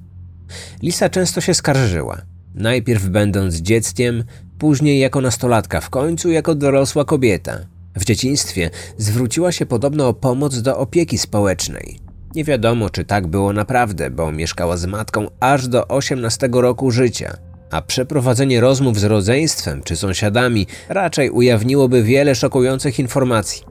Lisa 0.83 1.09
często 1.09 1.41
się 1.41 1.55
skarżyła. 1.55 2.23
Najpierw 2.55 3.09
będąc 3.09 3.55
dzieckiem, 3.55 4.25
później 4.59 4.99
jako 4.99 5.21
nastolatka, 5.21 5.81
w 5.81 5.91
końcu 5.91 6.31
jako 6.31 6.55
dorosła 6.55 7.05
kobieta. 7.05 7.59
W 7.97 8.05
dzieciństwie 8.05 8.71
zwróciła 8.99 9.53
się 9.53 9.67
podobno 9.67 10.09
o 10.09 10.15
pomoc 10.15 10.63
do 10.63 10.79
opieki 10.79 11.19
społecznej. 11.19 12.04
Nie 12.35 12.45
wiadomo, 12.45 12.91
czy 12.91 13.05
tak 13.05 13.27
było 13.27 13.53
naprawdę, 13.53 14.11
bo 14.11 14.33
mieszkała 14.33 14.77
z 14.77 14.87
matką 14.87 15.27
aż 15.41 15.69
do 15.69 15.89
18 15.89 16.49
roku 16.53 16.91
życia, 16.91 17.37
a 17.71 17.83
przeprowadzenie 17.83 18.61
rozmów 18.61 19.01
z 19.01 19.05
rodzeństwem 19.05 19.83
czy 19.83 19.97
sąsiadami 19.97 20.67
raczej 20.89 21.31
ujawniłoby 21.31 22.03
wiele 22.03 22.35
szokujących 22.35 22.99
informacji. 22.99 23.63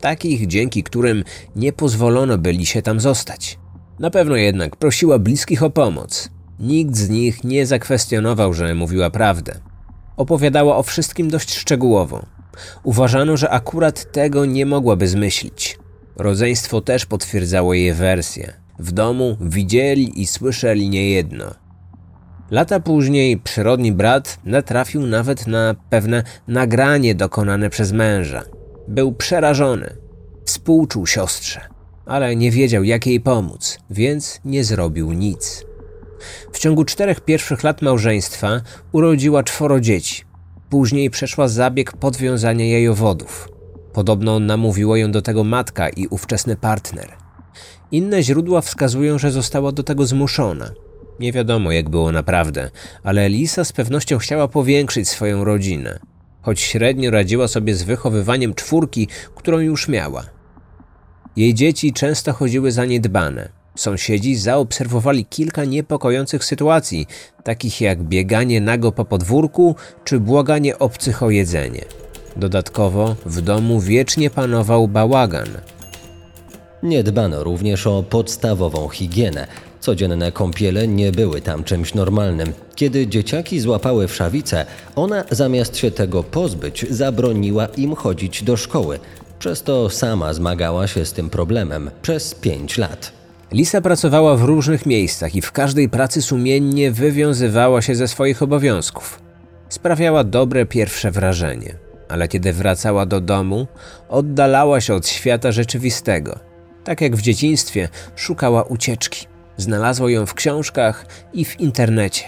Takich, 0.00 0.46
dzięki 0.46 0.82
którym 0.82 1.24
nie 1.56 1.72
pozwolono 1.72 2.38
byli 2.38 2.66
się 2.66 2.82
tam 2.82 3.00
zostać. 3.00 3.58
Na 3.98 4.10
pewno 4.10 4.36
jednak 4.36 4.76
prosiła 4.76 5.18
bliskich 5.18 5.62
o 5.62 5.70
pomoc. 5.70 6.30
Nikt 6.60 6.96
z 6.96 7.08
nich 7.08 7.44
nie 7.44 7.66
zakwestionował, 7.66 8.54
że 8.54 8.74
mówiła 8.74 9.10
prawdę. 9.10 9.60
Opowiadała 10.16 10.76
o 10.76 10.82
wszystkim 10.82 11.30
dość 11.30 11.54
szczegółowo. 11.54 12.26
Uważano, 12.82 13.36
że 13.36 13.50
akurat 13.50 14.12
tego 14.12 14.44
nie 14.44 14.66
mogłaby 14.66 15.08
zmyślić. 15.08 15.79
Rodzeństwo 16.20 16.80
też 16.80 17.06
potwierdzało 17.06 17.74
jej 17.74 17.92
wersję. 17.92 18.52
W 18.78 18.92
domu 18.92 19.36
widzieli 19.40 20.22
i 20.22 20.26
słyszeli 20.26 20.88
niejedno. 20.88 21.54
Lata 22.50 22.80
później 22.80 23.38
przyrodni 23.38 23.92
brat 23.92 24.38
natrafił 24.44 25.06
nawet 25.06 25.46
na 25.46 25.74
pewne 25.90 26.22
nagranie 26.48 27.14
dokonane 27.14 27.70
przez 27.70 27.92
męża. 27.92 28.42
Był 28.88 29.12
przerażony. 29.12 29.96
Współczuł 30.44 31.06
siostrze, 31.06 31.60
ale 32.06 32.36
nie 32.36 32.50
wiedział 32.50 32.84
jak 32.84 33.06
jej 33.06 33.20
pomóc, 33.20 33.78
więc 33.90 34.40
nie 34.44 34.64
zrobił 34.64 35.12
nic. 35.12 35.64
W 36.52 36.58
ciągu 36.58 36.84
czterech 36.84 37.20
pierwszych 37.20 37.62
lat 37.64 37.82
małżeństwa 37.82 38.60
urodziła 38.92 39.42
czworo 39.42 39.80
dzieci. 39.80 40.24
Później 40.70 41.10
przeszła 41.10 41.48
zabieg 41.48 41.92
podwiązania 41.92 42.68
jajowodów. 42.68 43.59
Podobno 43.92 44.40
namówiła 44.40 44.98
ją 44.98 45.12
do 45.12 45.22
tego 45.22 45.44
matka 45.44 45.88
i 45.88 46.06
ówczesny 46.06 46.56
partner. 46.56 47.08
Inne 47.92 48.22
źródła 48.22 48.60
wskazują, 48.60 49.18
że 49.18 49.30
została 49.30 49.72
do 49.72 49.82
tego 49.82 50.06
zmuszona. 50.06 50.70
Nie 51.20 51.32
wiadomo, 51.32 51.72
jak 51.72 51.88
było 51.88 52.12
naprawdę, 52.12 52.70
ale 53.02 53.28
Lisa 53.28 53.64
z 53.64 53.72
pewnością 53.72 54.18
chciała 54.18 54.48
powiększyć 54.48 55.08
swoją 55.08 55.44
rodzinę, 55.44 55.98
choć 56.42 56.60
średnio 56.60 57.10
radziła 57.10 57.48
sobie 57.48 57.74
z 57.74 57.82
wychowywaniem 57.82 58.54
czwórki, 58.54 59.08
którą 59.34 59.58
już 59.58 59.88
miała. 59.88 60.24
Jej 61.36 61.54
dzieci 61.54 61.92
często 61.92 62.32
chodziły 62.32 62.72
zaniedbane. 62.72 63.48
Sąsiedzi 63.74 64.36
zaobserwowali 64.36 65.24
kilka 65.24 65.64
niepokojących 65.64 66.44
sytuacji, 66.44 67.06
takich 67.44 67.80
jak 67.80 68.02
bieganie 68.02 68.60
nago 68.60 68.92
po 68.92 69.04
podwórku 69.04 69.76
czy 70.04 70.20
błaganie 70.20 70.78
obcych 70.78 71.22
o 71.22 71.30
jedzenie. 71.30 71.84
Dodatkowo 72.36 73.16
w 73.26 73.40
domu 73.40 73.80
wiecznie 73.80 74.30
panował 74.30 74.88
bałagan. 74.88 75.48
Nie 76.82 77.02
dbano 77.02 77.44
również 77.44 77.86
o 77.86 78.02
podstawową 78.02 78.88
higienę. 78.88 79.46
Codzienne 79.80 80.32
kąpiele 80.32 80.88
nie 80.88 81.12
były 81.12 81.40
tam 81.40 81.64
czymś 81.64 81.94
normalnym. 81.94 82.52
Kiedy 82.74 83.06
dzieciaki 83.06 83.60
złapały 83.60 84.08
wszawicę, 84.08 84.66
ona 84.96 85.24
zamiast 85.30 85.76
się 85.76 85.90
tego 85.90 86.22
pozbyć, 86.22 86.86
zabroniła 86.90 87.66
im 87.66 87.94
chodzić 87.94 88.42
do 88.42 88.56
szkoły. 88.56 88.98
Przez 89.38 89.62
to 89.62 89.90
sama 89.90 90.34
zmagała 90.34 90.86
się 90.86 91.04
z 91.04 91.12
tym 91.12 91.30
problemem 91.30 91.90
przez 92.02 92.34
pięć 92.34 92.78
lat. 92.78 93.12
Lisa 93.52 93.80
pracowała 93.80 94.36
w 94.36 94.42
różnych 94.42 94.86
miejscach 94.86 95.34
i 95.34 95.42
w 95.42 95.52
każdej 95.52 95.88
pracy 95.88 96.22
sumiennie 96.22 96.92
wywiązywała 96.92 97.82
się 97.82 97.94
ze 97.94 98.08
swoich 98.08 98.42
obowiązków. 98.42 99.20
Sprawiała 99.68 100.24
dobre 100.24 100.66
pierwsze 100.66 101.10
wrażenie, 101.10 101.74
ale 102.10 102.28
kiedy 102.28 102.52
wracała 102.52 103.06
do 103.06 103.20
domu, 103.20 103.66
oddalała 104.08 104.80
się 104.80 104.94
od 104.94 105.08
świata 105.08 105.52
rzeczywistego. 105.52 106.38
Tak 106.84 107.00
jak 107.00 107.16
w 107.16 107.22
dzieciństwie, 107.22 107.88
szukała 108.16 108.62
ucieczki. 108.62 109.26
Znalazła 109.56 110.10
ją 110.10 110.26
w 110.26 110.34
książkach 110.34 111.06
i 111.32 111.44
w 111.44 111.60
internecie. 111.60 112.24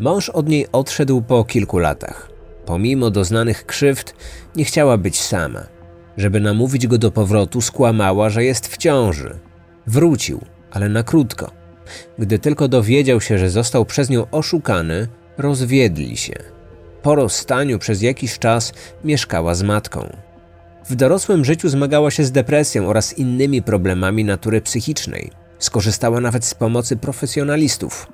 Mąż 0.00 0.28
od 0.28 0.48
niej 0.48 0.66
odszedł 0.72 1.22
po 1.22 1.44
kilku 1.44 1.78
latach. 1.78 2.30
Pomimo 2.66 3.10
doznanych 3.10 3.66
krzywd, 3.66 4.14
nie 4.56 4.64
chciała 4.64 4.96
być 4.96 5.20
sama. 5.20 5.66
Żeby 6.16 6.40
namówić 6.40 6.86
go 6.86 6.98
do 6.98 7.10
powrotu, 7.10 7.60
skłamała, 7.60 8.30
że 8.30 8.44
jest 8.44 8.68
w 8.68 8.76
ciąży. 8.76 9.38
Wrócił, 9.86 10.40
ale 10.70 10.88
na 10.88 11.02
krótko. 11.02 11.50
Gdy 12.18 12.38
tylko 12.38 12.68
dowiedział 12.68 13.20
się, 13.20 13.38
że 13.38 13.50
został 13.50 13.84
przez 13.84 14.10
nią 14.10 14.30
oszukany, 14.30 15.08
rozwiedli 15.38 16.16
się. 16.16 16.34
Po 17.04 17.14
rozstaniu 17.14 17.78
przez 17.78 18.02
jakiś 18.02 18.38
czas 18.38 18.72
mieszkała 19.04 19.54
z 19.54 19.62
matką. 19.62 20.16
W 20.88 20.94
dorosłym 20.94 21.44
życiu 21.44 21.68
zmagała 21.68 22.10
się 22.10 22.24
z 22.24 22.32
depresją 22.32 22.88
oraz 22.88 23.18
innymi 23.18 23.62
problemami 23.62 24.24
natury 24.24 24.60
psychicznej. 24.60 25.30
Skorzystała 25.58 26.20
nawet 26.20 26.44
z 26.44 26.54
pomocy 26.54 26.96
profesjonalistów, 26.96 28.06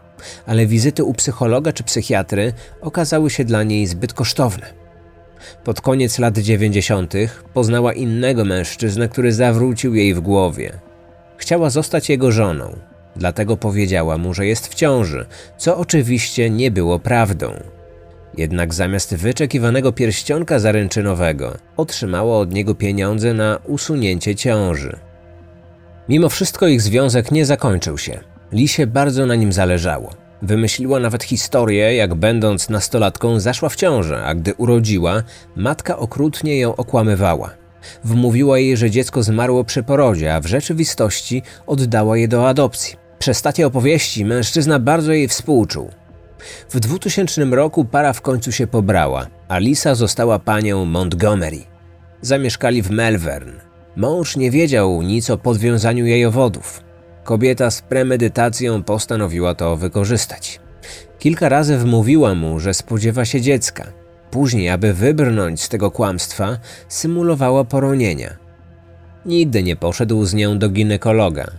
ale 0.46 0.66
wizyty 0.66 1.04
u 1.04 1.14
psychologa 1.14 1.72
czy 1.72 1.84
psychiatry 1.84 2.52
okazały 2.80 3.30
się 3.30 3.44
dla 3.44 3.62
niej 3.62 3.86
zbyt 3.86 4.12
kosztowne. 4.12 4.66
Pod 5.64 5.80
koniec 5.80 6.18
lat 6.18 6.38
90. 6.38 7.14
poznała 7.54 7.92
innego 7.92 8.44
mężczyznę, 8.44 9.08
który 9.08 9.32
zawrócił 9.32 9.94
jej 9.94 10.14
w 10.14 10.20
głowie. 10.20 10.72
Chciała 11.36 11.70
zostać 11.70 12.08
jego 12.08 12.32
żoną, 12.32 12.76
dlatego 13.16 13.56
powiedziała 13.56 14.18
mu, 14.18 14.34
że 14.34 14.46
jest 14.46 14.68
w 14.68 14.74
ciąży, 14.74 15.26
co 15.58 15.78
oczywiście 15.78 16.50
nie 16.50 16.70
było 16.70 16.98
prawdą. 16.98 17.79
Jednak 18.36 18.74
zamiast 18.74 19.14
wyczekiwanego 19.14 19.92
pierścionka 19.92 20.58
zaręczynowego, 20.58 21.56
otrzymała 21.76 22.38
od 22.38 22.52
niego 22.52 22.74
pieniądze 22.74 23.34
na 23.34 23.58
usunięcie 23.66 24.34
ciąży. 24.34 24.98
Mimo 26.08 26.28
wszystko 26.28 26.68
ich 26.68 26.82
związek 26.82 27.30
nie 27.30 27.46
zakończył 27.46 27.98
się. 27.98 28.20
Lisie 28.52 28.86
bardzo 28.86 29.26
na 29.26 29.34
nim 29.34 29.52
zależało. 29.52 30.10
Wymyśliła 30.42 31.00
nawet 31.00 31.24
historię, 31.24 31.94
jak 31.94 32.14
będąc 32.14 32.68
nastolatką 32.68 33.40
zaszła 33.40 33.68
w 33.68 33.76
ciążę, 33.76 34.22
a 34.24 34.34
gdy 34.34 34.54
urodziła, 34.54 35.22
matka 35.56 35.98
okrutnie 35.98 36.58
ją 36.58 36.76
okłamywała. 36.76 37.50
Wmówiła 38.04 38.58
jej, 38.58 38.76
że 38.76 38.90
dziecko 38.90 39.22
zmarło 39.22 39.64
przy 39.64 39.82
porodzie, 39.82 40.34
a 40.34 40.40
w 40.40 40.46
rzeczywistości 40.46 41.42
oddała 41.66 42.16
je 42.16 42.28
do 42.28 42.48
adopcji. 42.48 42.96
Przez 43.18 43.42
takie 43.42 43.66
opowieści 43.66 44.24
mężczyzna 44.24 44.78
bardzo 44.78 45.12
jej 45.12 45.28
współczuł. 45.28 45.90
W 46.70 46.80
2000 46.80 47.44
roku 47.44 47.84
para 47.84 48.12
w 48.12 48.20
końcu 48.20 48.52
się 48.52 48.66
pobrała, 48.66 49.26
a 49.48 49.58
Lisa 49.58 49.94
została 49.94 50.38
panią 50.38 50.84
Montgomery. 50.84 51.58
Zamieszkali 52.22 52.82
w 52.82 52.90
Melbourne. 52.90 53.52
Mąż 53.96 54.36
nie 54.36 54.50
wiedział 54.50 55.02
nic 55.02 55.30
o 55.30 55.38
podwiązaniu 55.38 56.06
jajowodów. 56.06 56.82
Kobieta 57.24 57.70
z 57.70 57.82
premedytacją 57.82 58.82
postanowiła 58.82 59.54
to 59.54 59.76
wykorzystać. 59.76 60.60
Kilka 61.18 61.48
razy 61.48 61.78
wmówiła 61.78 62.34
mu, 62.34 62.60
że 62.60 62.74
spodziewa 62.74 63.24
się 63.24 63.40
dziecka. 63.40 63.92
Później, 64.30 64.68
aby 64.68 64.94
wybrnąć 64.94 65.62
z 65.62 65.68
tego 65.68 65.90
kłamstwa, 65.90 66.58
symulowała 66.88 67.64
poronienia. 67.64 68.36
Nigdy 69.26 69.62
nie 69.62 69.76
poszedł 69.76 70.24
z 70.24 70.34
nią 70.34 70.58
do 70.58 70.68
ginekologa. 70.68 71.50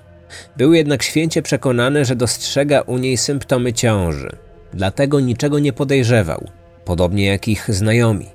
Był 0.58 0.74
jednak 0.74 1.04
święcie 1.04 1.41
przekonany, 1.41 2.06
że 2.06 2.15
dostrzega 2.15 2.82
u 2.82 2.98
niej 2.98 3.17
symptomy 3.17 3.74
ciąży. 3.74 4.38
Dlatego 4.73 5.19
niczego 5.19 5.60
nie 5.60 5.73
podejrzewał, 5.73 6.47
podobnie 6.86 7.25
jak 7.25 7.47
ich 7.47 7.73
znajomi. 7.73 8.25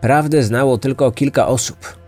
Prawdę 0.00 0.42
znało 0.42 0.78
tylko 0.78 1.12
kilka 1.12 1.46
osób. 1.46 2.00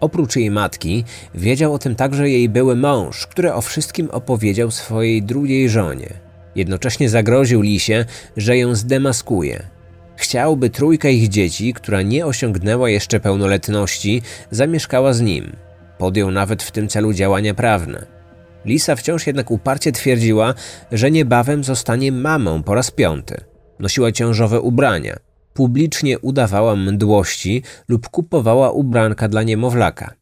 Oprócz 0.00 0.36
jej 0.36 0.50
matki, 0.50 1.04
wiedział 1.34 1.74
o 1.74 1.78
tym 1.78 1.94
także 1.94 2.30
jej 2.30 2.48
były 2.48 2.76
mąż, 2.76 3.26
który 3.26 3.54
o 3.54 3.60
wszystkim 3.60 4.10
opowiedział 4.10 4.70
swojej 4.70 5.22
drugiej 5.22 5.68
żonie. 5.68 6.08
Jednocześnie 6.54 7.10
zagroził 7.10 7.60
Lisie, 7.60 8.04
że 8.36 8.58
ją 8.58 8.74
zdemaskuje. 8.74 9.62
Chciałby 10.16 10.70
trójka 10.70 11.08
ich 11.08 11.28
dzieci, 11.28 11.74
która 11.74 12.02
nie 12.02 12.26
osiągnęła 12.26 12.90
jeszcze 12.90 13.20
pełnoletności, 13.20 14.22
zamieszkała 14.50 15.12
z 15.12 15.20
nim. 15.20 15.56
Podjął 15.98 16.30
nawet 16.30 16.62
w 16.62 16.70
tym 16.70 16.88
celu 16.88 17.12
działania 17.12 17.54
prawne. 17.54 18.19
Lisa 18.64 18.96
wciąż 18.96 19.26
jednak 19.26 19.50
uparcie 19.50 19.92
twierdziła, 19.92 20.54
że 20.92 21.10
niebawem 21.10 21.64
zostanie 21.64 22.12
mamą 22.12 22.62
po 22.62 22.74
raz 22.74 22.90
piąty. 22.90 23.44
Nosiła 23.78 24.12
ciążowe 24.12 24.60
ubrania– 24.60 25.16
publicznie 25.54 26.18
udawała 26.18 26.76
mdłości 26.76 27.62
lub 27.88 28.08
kupowała 28.08 28.70
ubranka 28.70 29.28
dla 29.28 29.42
niemowlaka. 29.42 30.14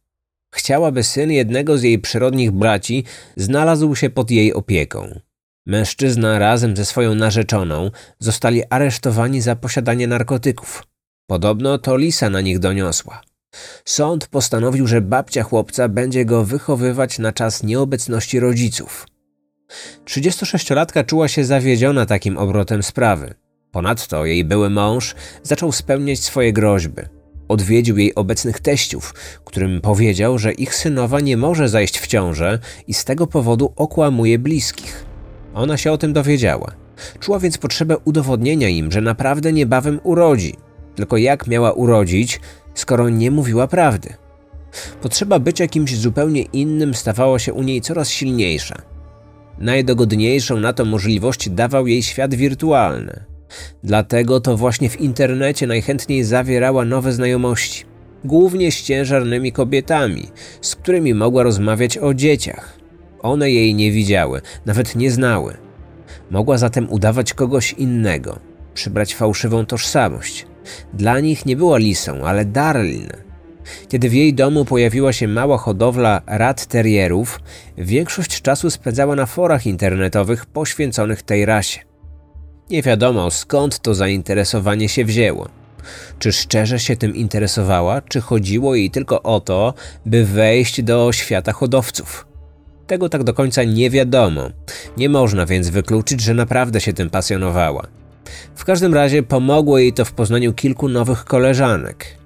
Chciałaby 0.55 1.03
syn 1.03 1.31
jednego 1.31 1.77
z 1.77 1.83
jej 1.83 1.99
przyrodnich 1.99 2.51
braci 2.51 3.03
znalazł 3.37 3.95
się 3.95 4.09
pod 4.09 4.31
jej 4.31 4.53
opieką. 4.53 5.19
Mężczyzna 5.65 6.39
razem 6.39 6.77
ze 6.77 6.85
swoją 6.85 7.15
narzeczoną 7.15 7.91
zostali 8.19 8.63
aresztowani 8.69 9.41
za 9.41 9.55
posiadanie 9.55 10.07
narkotyków. 10.07 10.83
Podobno 11.27 11.77
to 11.77 11.97
Lisa 11.97 12.29
na 12.29 12.41
nich 12.41 12.59
doniosła. 12.59 13.21
Sąd 13.85 14.27
postanowił, 14.27 14.87
że 14.87 15.01
babcia 15.01 15.43
chłopca 15.43 15.87
będzie 15.89 16.25
go 16.25 16.45
wychowywać 16.45 17.19
na 17.19 17.33
czas 17.33 17.63
nieobecności 17.63 18.39
rodziców. 18.39 19.05
36-latka 20.05 21.05
czuła 21.05 21.27
się 21.27 21.45
zawiedziona 21.45 22.05
takim 22.05 22.37
obrotem 22.37 22.83
sprawy. 22.83 23.33
Ponadto 23.71 24.25
jej 24.25 24.45
były 24.45 24.69
mąż 24.69 25.15
zaczął 25.43 25.71
spełniać 25.71 26.19
swoje 26.19 26.53
groźby. 26.53 27.01
Odwiedził 27.47 27.97
jej 27.97 28.15
obecnych 28.15 28.59
teściów, 28.59 29.13
którym 29.45 29.81
powiedział, 29.81 30.37
że 30.37 30.51
ich 30.51 30.75
synowa 30.75 31.19
nie 31.19 31.37
może 31.37 31.69
zajść 31.69 31.99
w 31.99 32.07
ciążę 32.07 32.59
i 32.87 32.93
z 32.93 33.05
tego 33.05 33.27
powodu 33.27 33.73
okłamuje 33.75 34.39
bliskich. 34.39 35.05
Ona 35.53 35.77
się 35.77 35.91
o 35.91 35.97
tym 35.97 36.13
dowiedziała. 36.13 36.71
Czuła 37.19 37.39
więc 37.39 37.57
potrzebę 37.57 37.97
udowodnienia 37.97 38.69
im, 38.69 38.91
że 38.91 39.01
naprawdę 39.01 39.53
niebawem 39.53 39.99
urodzi. 40.03 40.55
Tylko 40.95 41.17
jak 41.17 41.47
miała 41.47 41.71
urodzić, 41.71 42.39
skoro 42.73 43.09
nie 43.09 43.31
mówiła 43.31 43.67
prawdy? 43.67 44.13
Potrzeba 45.01 45.39
bycia 45.39 45.67
kimś 45.67 45.97
zupełnie 45.97 46.41
innym 46.41 46.93
stawała 46.93 47.39
się 47.39 47.53
u 47.53 47.63
niej 47.63 47.81
coraz 47.81 48.09
silniejsza. 48.09 48.75
Najdogodniejszą 49.59 50.59
na 50.59 50.73
to 50.73 50.85
możliwość 50.85 51.49
dawał 51.49 51.87
jej 51.87 52.03
świat 52.03 52.35
wirtualny. 52.35 53.23
Dlatego 53.83 54.39
to 54.39 54.57
właśnie 54.57 54.89
w 54.89 55.01
internecie 55.01 55.67
najchętniej 55.67 56.23
zawierała 56.23 56.85
nowe 56.85 57.13
znajomości, 57.13 57.85
głównie 58.23 58.71
z 58.71 58.83
ciężarnymi 58.83 59.51
kobietami, 59.51 60.27
z 60.61 60.75
którymi 60.75 61.13
mogła 61.13 61.43
rozmawiać 61.43 61.97
o 61.97 62.13
dzieciach. 62.13 62.79
One 63.21 63.51
jej 63.51 63.75
nie 63.75 63.91
widziały, 63.91 64.41
nawet 64.65 64.95
nie 64.95 65.11
znały. 65.11 65.57
Mogła 66.31 66.57
zatem 66.57 66.91
udawać 66.91 67.33
kogoś 67.33 67.73
innego, 67.73 68.39
przybrać 68.73 69.15
fałszywą 69.15 69.65
tożsamość. 69.65 70.45
Dla 70.93 71.19
nich 71.19 71.45
nie 71.45 71.55
była 71.55 71.77
Lisą, 71.77 72.25
ale 72.25 72.45
Darlin. 72.45 73.09
Kiedy 73.89 74.09
w 74.09 74.13
jej 74.13 74.33
domu 74.33 74.65
pojawiła 74.65 75.13
się 75.13 75.27
mała 75.27 75.57
hodowla 75.57 76.21
rat 76.27 76.65
terrierów, 76.65 77.39
większość 77.77 78.41
czasu 78.41 78.69
spędzała 78.69 79.15
na 79.15 79.25
forach 79.25 79.65
internetowych 79.65 80.45
poświęconych 80.45 81.21
tej 81.21 81.45
rasie. 81.45 81.79
Nie 82.69 82.81
wiadomo 82.81 83.31
skąd 83.31 83.79
to 83.79 83.95
zainteresowanie 83.95 84.89
się 84.89 85.05
wzięło. 85.05 85.49
Czy 86.19 86.31
szczerze 86.31 86.79
się 86.79 86.95
tym 86.97 87.15
interesowała, 87.15 88.01
czy 88.01 88.21
chodziło 88.21 88.75
jej 88.75 88.91
tylko 88.91 89.23
o 89.23 89.39
to, 89.39 89.73
by 90.05 90.25
wejść 90.25 90.81
do 90.81 91.11
świata 91.11 91.53
hodowców? 91.53 92.27
Tego 92.87 93.09
tak 93.09 93.23
do 93.23 93.33
końca 93.33 93.63
nie 93.63 93.89
wiadomo. 93.89 94.49
Nie 94.97 95.09
można 95.09 95.45
więc 95.45 95.69
wykluczyć, 95.69 96.21
że 96.21 96.33
naprawdę 96.33 96.81
się 96.81 96.93
tym 96.93 97.09
pasjonowała. 97.09 97.87
W 98.55 98.65
każdym 98.65 98.93
razie 98.93 99.23
pomogło 99.23 99.77
jej 99.77 99.93
to 99.93 100.05
w 100.05 100.11
poznaniu 100.11 100.53
kilku 100.53 100.89
nowych 100.89 101.25
koleżanek. 101.25 102.17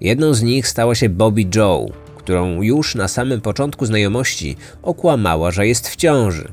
Jedną 0.00 0.34
z 0.34 0.42
nich 0.42 0.68
stała 0.68 0.94
się 0.94 1.08
Bobby 1.08 1.46
Joe, 1.54 1.86
którą 2.16 2.62
już 2.62 2.94
na 2.94 3.08
samym 3.08 3.40
początku 3.40 3.86
znajomości 3.86 4.56
okłamała, 4.82 5.50
że 5.50 5.66
jest 5.66 5.88
w 5.88 5.96
ciąży. 5.96 6.52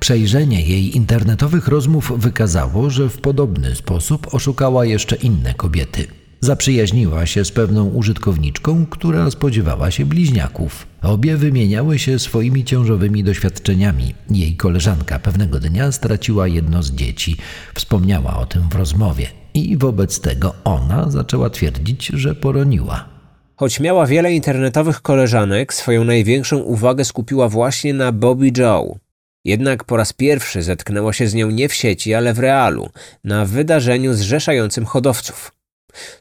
Przejrzenie 0.00 0.62
jej 0.62 0.96
internetowych 0.96 1.68
rozmów 1.68 2.12
wykazało, 2.16 2.90
że 2.90 3.08
w 3.08 3.20
podobny 3.20 3.74
sposób 3.74 4.34
oszukała 4.34 4.84
jeszcze 4.84 5.16
inne 5.16 5.54
kobiety. 5.54 6.19
Zaprzyjaźniła 6.42 7.26
się 7.26 7.44
z 7.44 7.50
pewną 7.50 7.88
użytkowniczką, 7.88 8.86
która 8.86 9.30
spodziewała 9.30 9.90
się 9.90 10.04
bliźniaków. 10.04 10.86
Obie 11.02 11.36
wymieniały 11.36 11.98
się 11.98 12.18
swoimi 12.18 12.64
ciążowymi 12.64 13.24
doświadczeniami. 13.24 14.14
Jej 14.30 14.56
koleżanka 14.56 15.18
pewnego 15.18 15.60
dnia 15.60 15.92
straciła 15.92 16.48
jedno 16.48 16.82
z 16.82 16.90
dzieci. 16.90 17.36
Wspomniała 17.74 18.36
o 18.36 18.46
tym 18.46 18.68
w 18.68 18.74
rozmowie. 18.74 19.26
I 19.54 19.76
wobec 19.76 20.20
tego 20.20 20.54
ona 20.64 21.10
zaczęła 21.10 21.50
twierdzić, 21.50 22.06
że 22.06 22.34
poroniła. 22.34 23.08
Choć 23.56 23.80
miała 23.80 24.06
wiele 24.06 24.32
internetowych 24.32 25.02
koleżanek, 25.02 25.74
swoją 25.74 26.04
największą 26.04 26.58
uwagę 26.58 27.04
skupiła 27.04 27.48
właśnie 27.48 27.94
na 27.94 28.12
Bobby 28.12 28.52
Joe. 28.58 28.98
Jednak 29.44 29.84
po 29.84 29.96
raz 29.96 30.12
pierwszy 30.12 30.62
zetknęło 30.62 31.12
się 31.12 31.26
z 31.26 31.34
nią 31.34 31.50
nie 31.50 31.68
w 31.68 31.74
sieci, 31.74 32.14
ale 32.14 32.34
w 32.34 32.38
realu, 32.38 32.90
na 33.24 33.44
wydarzeniu 33.44 34.14
zrzeszającym 34.14 34.86
hodowców. 34.86 35.59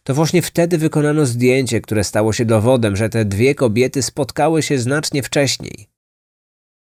To 0.04 0.14
właśnie 0.14 0.42
wtedy 0.42 0.78
wykonano 0.78 1.26
zdjęcie, 1.26 1.82
które 1.82 2.04
stało 2.04 2.34
się 2.34 2.46
dowodem, 2.46 2.96
że 2.96 3.10
te 3.10 3.26
dwie 3.26 3.56
kobiety 3.56 4.02
spotkały 4.02 4.64
się 4.64 4.80
znacznie 4.80 5.24
wcześniej. 5.24 5.88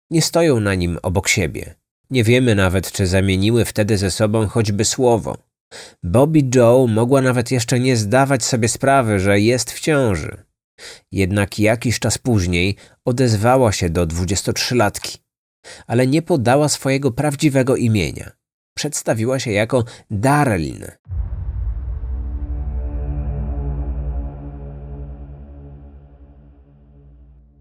Nie 0.09 0.21
stoją 0.21 0.59
na 0.59 0.75
nim 0.75 0.99
obok 1.01 1.27
siebie. 1.27 1.75
Nie 2.09 2.23
wiemy 2.23 2.55
nawet, 2.55 2.91
czy 2.91 3.07
zamieniły 3.07 3.65
wtedy 3.65 3.97
ze 3.97 4.11
sobą 4.11 4.47
choćby 4.47 4.85
słowo. 4.85 5.37
Bobby 6.03 6.43
Joe 6.55 6.87
mogła 6.87 7.21
nawet 7.21 7.51
jeszcze 7.51 7.79
nie 7.79 7.97
zdawać 7.97 8.43
sobie 8.43 8.67
sprawy, 8.67 9.19
że 9.19 9.39
jest 9.39 9.71
w 9.71 9.79
ciąży. 9.79 10.43
Jednak 11.11 11.59
jakiś 11.59 11.99
czas 11.99 12.17
później 12.17 12.75
odezwała 13.05 13.71
się 13.71 13.89
do 13.89 14.07
23-latki 14.07 15.25
ale 15.87 16.07
nie 16.07 16.21
podała 16.21 16.69
swojego 16.69 17.11
prawdziwego 17.11 17.75
imienia. 17.75 18.31
Przedstawiła 18.77 19.39
się 19.39 19.51
jako 19.51 19.83
Darlin. 20.11 20.85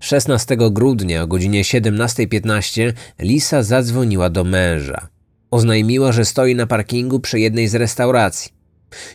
Szesnastego 0.05 0.71
grudnia 0.71 1.23
o 1.23 1.27
godzinie 1.27 1.63
17.15 1.63 2.93
Lisa 3.19 3.63
zadzwoniła 3.63 4.31
do 4.31 4.45
męża. 4.45 5.09
Oznajmiła, 5.51 6.13
że 6.13 6.25
stoi 6.25 6.55
na 6.55 6.67
parkingu 6.67 7.21
przy 7.21 7.41
jednej 7.41 7.69
z 7.69 7.75
restauracji. 7.75 8.53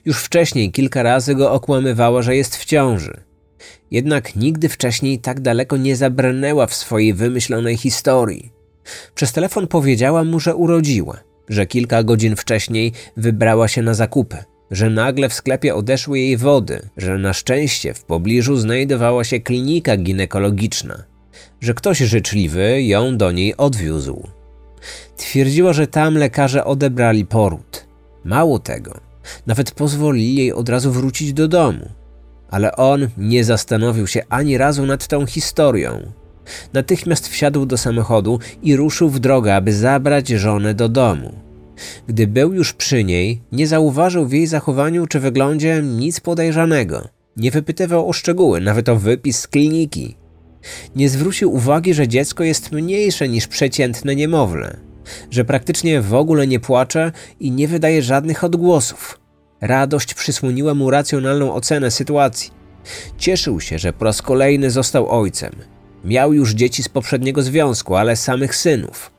Już 0.05 0.23
wcześniej 0.23 0.71
kilka 0.71 1.03
razy 1.03 1.35
go 1.35 1.51
okłamywała, 1.51 2.21
że 2.21 2.35
jest 2.35 2.57
w 2.57 2.65
ciąży. 2.65 3.21
Jednak 3.91 4.35
nigdy 4.35 4.69
wcześniej 4.69 5.19
tak 5.19 5.39
daleko 5.39 5.77
nie 5.77 5.95
zabrnęła 5.95 6.67
w 6.67 6.73
swojej 6.73 7.13
wymyślonej 7.13 7.77
historii. 7.77 8.51
Przez 9.15 9.31
telefon 9.31 9.67
powiedziała 9.67 10.23
mu, 10.23 10.39
że 10.39 10.55
urodziła, 10.55 11.19
że 11.49 11.65
kilka 11.65 12.03
godzin 12.03 12.35
wcześniej 12.35 12.93
wybrała 13.17 13.67
się 13.67 13.81
na 13.81 13.93
zakupy, 13.93 14.37
że 14.71 14.89
nagle 14.89 15.29
w 15.29 15.33
sklepie 15.33 15.75
odeszły 15.75 16.19
jej 16.19 16.37
wody, 16.37 16.89
że 16.97 17.17
na 17.17 17.33
szczęście 17.33 17.93
w 17.93 18.03
pobliżu 18.03 18.55
znajdowała 18.55 19.23
się 19.23 19.39
klinika 19.39 19.97
ginekologiczna, 19.97 21.03
że 21.61 21.73
ktoś 21.73 21.97
życzliwy 21.97 22.83
ją 22.83 23.17
do 23.17 23.31
niej 23.31 23.57
odwiózł. 23.57 24.27
Twierdziła, 25.17 25.73
że 25.73 25.87
tam 25.87 26.17
lekarze 26.17 26.65
odebrali 26.65 27.25
poród. 27.25 27.85
Mało 28.23 28.59
tego, 28.59 28.99
nawet 29.47 29.71
pozwolili 29.71 30.35
jej 30.35 30.53
od 30.53 30.69
razu 30.69 30.91
wrócić 30.91 31.33
do 31.33 31.47
domu. 31.47 31.89
Ale 32.49 32.75
on 32.75 33.07
nie 33.17 33.43
zastanowił 33.43 34.07
się 34.07 34.21
ani 34.29 34.57
razu 34.57 34.85
nad 34.85 35.07
tą 35.07 35.25
historią. 35.25 36.11
Natychmiast 36.73 37.27
wsiadł 37.27 37.65
do 37.65 37.77
samochodu 37.77 38.39
i 38.63 38.75
ruszył 38.75 39.09
w 39.09 39.19
drogę, 39.19 39.55
aby 39.55 39.73
zabrać 39.73 40.27
żonę 40.27 40.73
do 40.73 40.89
domu. 40.89 41.48
Gdy 42.07 42.27
był 42.27 42.53
już 42.53 42.73
przy 42.73 43.03
niej, 43.03 43.41
nie 43.51 43.67
zauważył 43.67 44.27
w 44.27 44.33
jej 44.33 44.47
zachowaniu 44.47 45.07
czy 45.07 45.19
wyglądzie 45.19 45.81
nic 45.83 46.19
podejrzanego. 46.19 47.07
Nie 47.37 47.51
wypytywał 47.51 48.09
o 48.09 48.13
szczegóły, 48.13 48.61
nawet 48.61 48.89
o 48.89 48.95
wypis 48.95 49.39
z 49.39 49.47
kliniki. 49.47 50.17
Nie 50.95 51.09
zwrócił 51.09 51.53
uwagi, 51.53 51.93
że 51.93 52.07
dziecko 52.07 52.43
jest 52.43 52.71
mniejsze 52.71 53.29
niż 53.29 53.47
przeciętne 53.47 54.15
niemowlę, 54.15 54.77
że 55.31 55.45
praktycznie 55.45 56.01
w 56.01 56.13
ogóle 56.13 56.47
nie 56.47 56.59
płacze 56.59 57.11
i 57.39 57.51
nie 57.51 57.67
wydaje 57.67 58.01
żadnych 58.01 58.43
odgłosów. 58.43 59.19
Radość 59.61 60.13
przysłoniła 60.13 60.73
mu 60.73 60.89
racjonalną 60.89 61.53
ocenę 61.53 61.91
sytuacji. 61.91 62.51
Cieszył 63.17 63.61
się, 63.61 63.79
że 63.79 63.93
po 63.93 64.05
raz 64.05 64.21
kolejny 64.21 64.71
został 64.71 65.09
ojcem. 65.09 65.51
Miał 66.05 66.33
już 66.33 66.51
dzieci 66.51 66.83
z 66.83 66.89
poprzedniego 66.89 67.41
związku, 67.41 67.95
ale 67.95 68.15
samych 68.15 68.55
synów. 68.55 69.11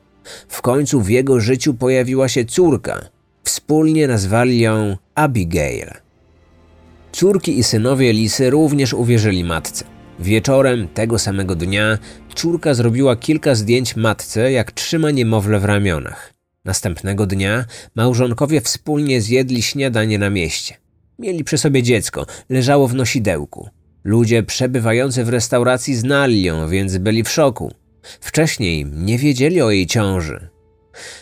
W 0.47 0.61
końcu 0.61 1.01
w 1.01 1.09
jego 1.09 1.39
życiu 1.39 1.73
pojawiła 1.73 2.27
się 2.27 2.45
córka. 2.45 3.09
Wspólnie 3.43 4.07
nazwali 4.07 4.59
ją 4.59 4.97
Abigail. 5.15 5.87
Córki 7.11 7.59
i 7.59 7.63
synowie 7.63 8.13
Lisy 8.13 8.49
również 8.49 8.93
uwierzyli 8.93 9.43
matce. 9.43 9.85
Wieczorem 10.19 10.87
tego 10.87 11.19
samego 11.19 11.55
dnia 11.55 11.97
córka 12.35 12.73
zrobiła 12.73 13.15
kilka 13.15 13.55
zdjęć 13.55 13.95
matce, 13.95 14.51
jak 14.51 14.71
trzyma 14.71 15.11
niemowlę 15.11 15.59
w 15.59 15.65
ramionach. 15.65 16.33
Następnego 16.65 17.25
dnia 17.25 17.65
małżonkowie 17.95 18.61
wspólnie 18.61 19.21
zjedli 19.21 19.61
śniadanie 19.61 20.19
na 20.19 20.29
mieście. 20.29 20.75
Mieli 21.19 21.43
przy 21.43 21.57
sobie 21.57 21.83
dziecko, 21.83 22.25
leżało 22.49 22.87
w 22.87 22.95
nosidełku. 22.95 23.69
Ludzie 24.03 24.43
przebywający 24.43 25.23
w 25.23 25.29
restauracji 25.29 25.95
znali 25.95 26.43
ją, 26.43 26.69
więc 26.69 26.97
byli 26.97 27.23
w 27.23 27.29
szoku. 27.29 27.71
Wcześniej 28.03 28.85
nie 28.85 29.17
wiedzieli 29.17 29.61
o 29.61 29.71
jej 29.71 29.87
ciąży. 29.87 30.49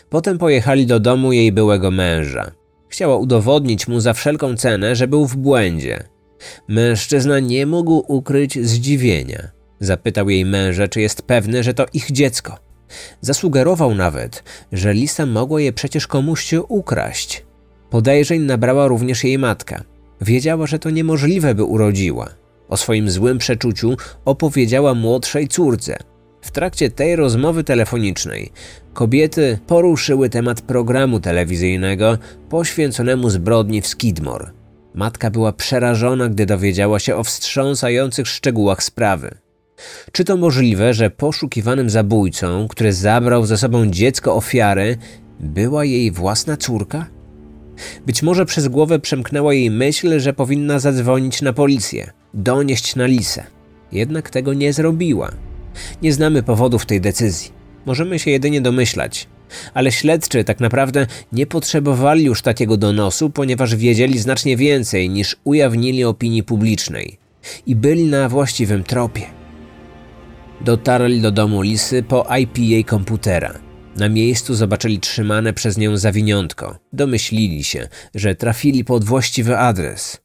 Potem 0.09 0.37
pojechali 0.37 0.85
do 0.85 0.99
domu 0.99 1.33
jej 1.33 1.51
byłego 1.51 1.91
męża. 1.91 2.51
Chciała 2.89 3.17
udowodnić 3.17 3.87
mu 3.87 3.99
za 3.99 4.13
wszelką 4.13 4.55
cenę, 4.55 4.95
że 4.95 5.07
był 5.07 5.25
w 5.25 5.37
błędzie. 5.37 6.03
Mężczyzna 6.67 7.39
nie 7.39 7.65
mógł 7.65 8.03
ukryć 8.07 8.67
zdziwienia. 8.67 9.51
Zapytał 9.79 10.29
jej 10.29 10.45
męża, 10.45 10.87
czy 10.87 11.01
jest 11.01 11.21
pewny, 11.21 11.63
że 11.63 11.73
to 11.73 11.85
ich 11.93 12.11
dziecko. 12.11 12.57
Zasugerował 13.21 13.95
nawet, 13.95 14.43
że 14.71 14.93
Lisa 14.93 15.25
mogła 15.25 15.61
je 15.61 15.73
przecież 15.73 16.07
komuś 16.07 16.43
się 16.43 16.63
ukraść. 16.63 17.45
Podejrzeń 17.89 18.41
nabrała 18.41 18.87
również 18.87 19.23
jej 19.23 19.37
matka. 19.37 19.83
Wiedziała, 20.21 20.67
że 20.67 20.79
to 20.79 20.89
niemożliwe, 20.89 21.55
by 21.55 21.63
urodziła. 21.63 22.29
O 22.69 22.77
swoim 22.77 23.09
złym 23.09 23.37
przeczuciu 23.37 23.97
opowiedziała 24.25 24.93
młodszej 24.93 25.47
córce. 25.47 25.97
W 26.41 26.51
trakcie 26.51 26.91
tej 26.91 27.15
rozmowy 27.15 27.63
telefonicznej 27.63 28.51
kobiety 28.93 29.59
poruszyły 29.67 30.29
temat 30.29 30.61
programu 30.61 31.19
telewizyjnego 31.19 32.17
poświęconemu 32.49 33.29
zbrodni 33.29 33.81
w 33.81 33.87
Skidmore. 33.87 34.51
Matka 34.93 35.29
była 35.29 35.53
przerażona, 35.53 36.29
gdy 36.29 36.45
dowiedziała 36.45 36.99
się 36.99 37.15
o 37.15 37.23
wstrząsających 37.23 38.27
szczegółach 38.27 38.83
sprawy. 38.83 39.37
Czy 40.11 40.23
to 40.23 40.37
możliwe, 40.37 40.93
że 40.93 41.09
poszukiwanym 41.09 41.89
zabójcą, 41.89 42.67
który 42.67 42.93
zabrał 42.93 43.45
ze 43.45 43.57
sobą 43.57 43.85
dziecko 43.85 44.35
ofiary, 44.35 44.97
była 45.39 45.85
jej 45.85 46.11
własna 46.11 46.57
córka? 46.57 47.05
Być 48.05 48.23
może 48.23 48.45
przez 48.45 48.67
głowę 48.67 48.99
przemknęła 48.99 49.53
jej 49.53 49.71
myśl, 49.71 50.19
że 50.19 50.33
powinna 50.33 50.79
zadzwonić 50.79 51.41
na 51.41 51.53
policję, 51.53 52.11
donieść 52.33 52.95
na 52.95 53.05
Lisę. 53.05 53.43
Jednak 53.91 54.29
tego 54.29 54.53
nie 54.53 54.73
zrobiła. 54.73 55.31
Nie 56.01 56.13
znamy 56.13 56.43
powodów 56.43 56.85
tej 56.85 57.01
decyzji. 57.01 57.51
Możemy 57.85 58.19
się 58.19 58.31
jedynie 58.31 58.61
domyślać. 58.61 59.27
Ale 59.73 59.91
śledczy 59.91 60.43
tak 60.43 60.59
naprawdę 60.59 61.07
nie 61.31 61.47
potrzebowali 61.47 62.23
już 62.23 62.41
takiego 62.41 62.77
donosu, 62.77 63.29
ponieważ 63.29 63.75
wiedzieli 63.75 64.19
znacznie 64.19 64.57
więcej 64.57 65.09
niż 65.09 65.35
ujawnili 65.43 66.03
opinii 66.03 66.43
publicznej 66.43 67.17
i 67.65 67.75
byli 67.75 68.03
na 68.03 68.29
właściwym 68.29 68.83
tropie. 68.83 69.25
Dotarli 70.61 71.21
do 71.21 71.31
domu 71.31 71.61
Lisy 71.61 72.03
po 72.03 72.25
IP 72.37 72.57
jej 72.57 72.85
komputera. 72.85 73.59
Na 73.95 74.09
miejscu 74.09 74.55
zobaczyli 74.55 74.99
trzymane 74.99 75.53
przez 75.53 75.77
nią 75.77 75.97
zawiniątko. 75.97 76.79
Domyślili 76.93 77.63
się, 77.63 77.87
że 78.15 78.35
trafili 78.35 78.85
pod 78.85 79.03
właściwy 79.03 79.57
adres. 79.57 80.21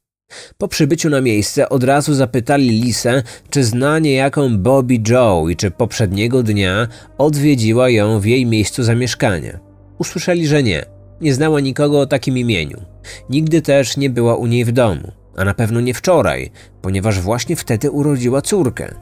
Po 0.59 0.69
przybyciu 0.69 1.11
na 1.11 1.21
miejsce 1.21 1.69
od 1.69 1.85
razu 1.85 2.15
zapytali 2.15 2.69
Lisę, 2.69 3.23
czy 3.51 3.65
zna 3.65 3.99
niejaką 3.99 4.59
Bobby 4.59 5.01
Joe 5.09 5.49
i 5.49 5.57
czy 5.57 5.71
poprzedniego 5.71 6.43
dnia 6.43 6.89
odwiedziła 7.19 7.91
ją 7.91 8.21
w 8.21 8.27
jej 8.27 8.47
miejscu 8.47 8.83
zamieszkania. 8.83 9.61
Usłyszeli, 9.99 10.47
że 10.47 10.63
nie. 10.63 10.85
Nie 11.21 11.35
znała 11.35 11.61
nikogo 11.61 12.01
o 12.01 12.07
takim 12.07 12.39
imieniu. 12.39 12.83
Nigdy 13.31 13.63
też 13.63 13.97
nie 13.97 14.11
była 14.11 14.37
u 14.37 14.47
niej 14.47 14.65
w 14.65 14.73
domu, 14.73 15.13
a 15.37 15.45
na 15.45 15.55
pewno 15.55 15.81
nie 15.81 15.95
wczoraj, 15.95 16.51
ponieważ 16.83 17.21
właśnie 17.21 17.57
wtedy 17.57 17.91
urodziła 17.91 18.43
córkę. 18.43 18.95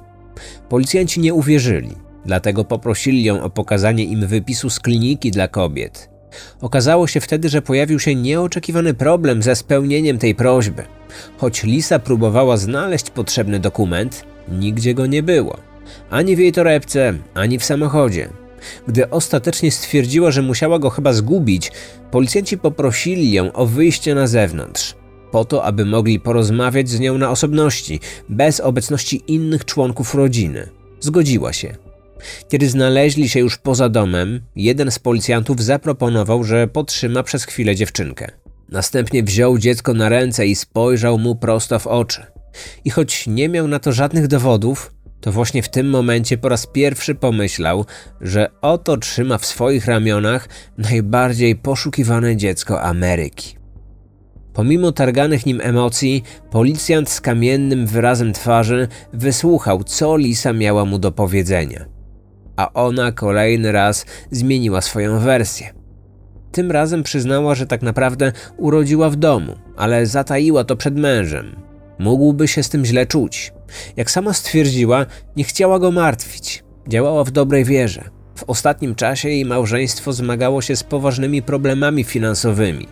Policjanci 0.68 1.20
nie 1.20 1.34
uwierzyli, 1.34 1.96
dlatego 2.26 2.64
poprosili 2.64 3.24
ją 3.24 3.42
o 3.42 3.50
pokazanie 3.50 4.04
im 4.04 4.26
wypisu 4.26 4.70
z 4.70 4.80
kliniki 4.80 5.30
dla 5.30 5.48
kobiet. 5.48 6.11
Okazało 6.60 7.06
się 7.06 7.20
wtedy, 7.20 7.48
że 7.48 7.62
pojawił 7.62 7.98
się 8.00 8.14
nieoczekiwany 8.14 8.94
problem 8.94 9.42
ze 9.42 9.56
spełnieniem 9.56 10.18
tej 10.18 10.34
prośby. 10.34 10.84
Choć 11.38 11.62
Lisa 11.62 11.98
próbowała 11.98 12.56
znaleźć 12.56 13.10
potrzebny 13.10 13.60
dokument, 13.60 14.24
nigdzie 14.48 14.94
go 14.94 15.06
nie 15.06 15.22
było. 15.22 15.56
Ani 16.10 16.36
w 16.36 16.38
jej 16.38 16.52
torebce, 16.52 17.14
ani 17.34 17.58
w 17.58 17.64
samochodzie. 17.64 18.28
Gdy 18.88 19.10
ostatecznie 19.10 19.70
stwierdziła, 19.70 20.30
że 20.30 20.42
musiała 20.42 20.78
go 20.78 20.90
chyba 20.90 21.12
zgubić, 21.12 21.72
policjanci 22.10 22.58
poprosili 22.58 23.32
ją 23.32 23.52
o 23.52 23.66
wyjście 23.66 24.14
na 24.14 24.26
zewnątrz, 24.26 24.94
po 25.30 25.44
to, 25.44 25.64
aby 25.64 25.84
mogli 25.84 26.20
porozmawiać 26.20 26.88
z 26.88 27.00
nią 27.00 27.18
na 27.18 27.30
osobności, 27.30 28.00
bez 28.28 28.60
obecności 28.60 29.22
innych 29.26 29.64
członków 29.64 30.14
rodziny. 30.14 30.68
Zgodziła 31.00 31.52
się. 31.52 31.76
Kiedy 32.48 32.68
znaleźli 32.68 33.28
się 33.28 33.40
już 33.40 33.58
poza 33.58 33.88
domem, 33.88 34.40
jeden 34.56 34.90
z 34.90 34.98
policjantów 34.98 35.62
zaproponował, 35.62 36.44
że 36.44 36.66
potrzyma 36.66 37.22
przez 37.22 37.44
chwilę 37.44 37.76
dziewczynkę. 37.76 38.30
Następnie 38.68 39.22
wziął 39.22 39.58
dziecko 39.58 39.94
na 39.94 40.08
ręce 40.08 40.46
i 40.46 40.54
spojrzał 40.54 41.18
mu 41.18 41.36
prosto 41.36 41.78
w 41.78 41.86
oczy. 41.86 42.26
I 42.84 42.90
choć 42.90 43.26
nie 43.26 43.48
miał 43.48 43.68
na 43.68 43.78
to 43.78 43.92
żadnych 43.92 44.26
dowodów, 44.26 44.92
to 45.20 45.32
właśnie 45.32 45.62
w 45.62 45.68
tym 45.68 45.90
momencie 45.90 46.38
po 46.38 46.48
raz 46.48 46.66
pierwszy 46.66 47.14
pomyślał, 47.14 47.86
że 48.20 48.50
oto 48.60 48.96
trzyma 48.96 49.38
w 49.38 49.46
swoich 49.46 49.86
ramionach 49.86 50.48
najbardziej 50.78 51.56
poszukiwane 51.56 52.36
dziecko 52.36 52.82
Ameryki. 52.82 53.56
Pomimo 54.52 54.92
targanych 54.92 55.46
nim 55.46 55.60
emocji, 55.60 56.22
policjant 56.50 57.10
z 57.10 57.20
kamiennym 57.20 57.86
wyrazem 57.86 58.32
twarzy 58.32 58.88
wysłuchał, 59.12 59.84
co 59.84 60.16
Lisa 60.16 60.52
miała 60.52 60.84
mu 60.84 60.98
do 60.98 61.12
powiedzenia. 61.12 61.91
A 62.56 62.72
ona 62.72 63.12
kolejny 63.12 63.72
raz 63.72 64.06
zmieniła 64.30 64.80
swoją 64.80 65.18
wersję. 65.18 65.74
Tym 66.52 66.70
razem 66.70 67.02
przyznała, 67.02 67.54
że 67.54 67.66
tak 67.66 67.82
naprawdę 67.82 68.32
urodziła 68.56 69.10
w 69.10 69.16
domu, 69.16 69.56
ale 69.76 70.06
zataiła 70.06 70.64
to 70.64 70.76
przed 70.76 70.96
mężem. 70.96 71.56
Mógłby 71.98 72.48
się 72.48 72.62
z 72.62 72.68
tym 72.68 72.84
źle 72.84 73.06
czuć. 73.06 73.52
Jak 73.96 74.10
sama 74.10 74.32
stwierdziła, 74.32 75.06
nie 75.36 75.44
chciała 75.44 75.78
go 75.78 75.90
martwić. 75.90 76.64
Działała 76.88 77.24
w 77.24 77.30
dobrej 77.30 77.64
wierze. 77.64 78.10
W 78.34 78.44
ostatnim 78.44 78.94
czasie 78.94 79.28
jej 79.28 79.44
małżeństwo 79.44 80.12
zmagało 80.12 80.62
się 80.62 80.76
z 80.76 80.82
poważnymi 80.82 81.42
problemami 81.42 82.04
finansowymi, 82.04 82.88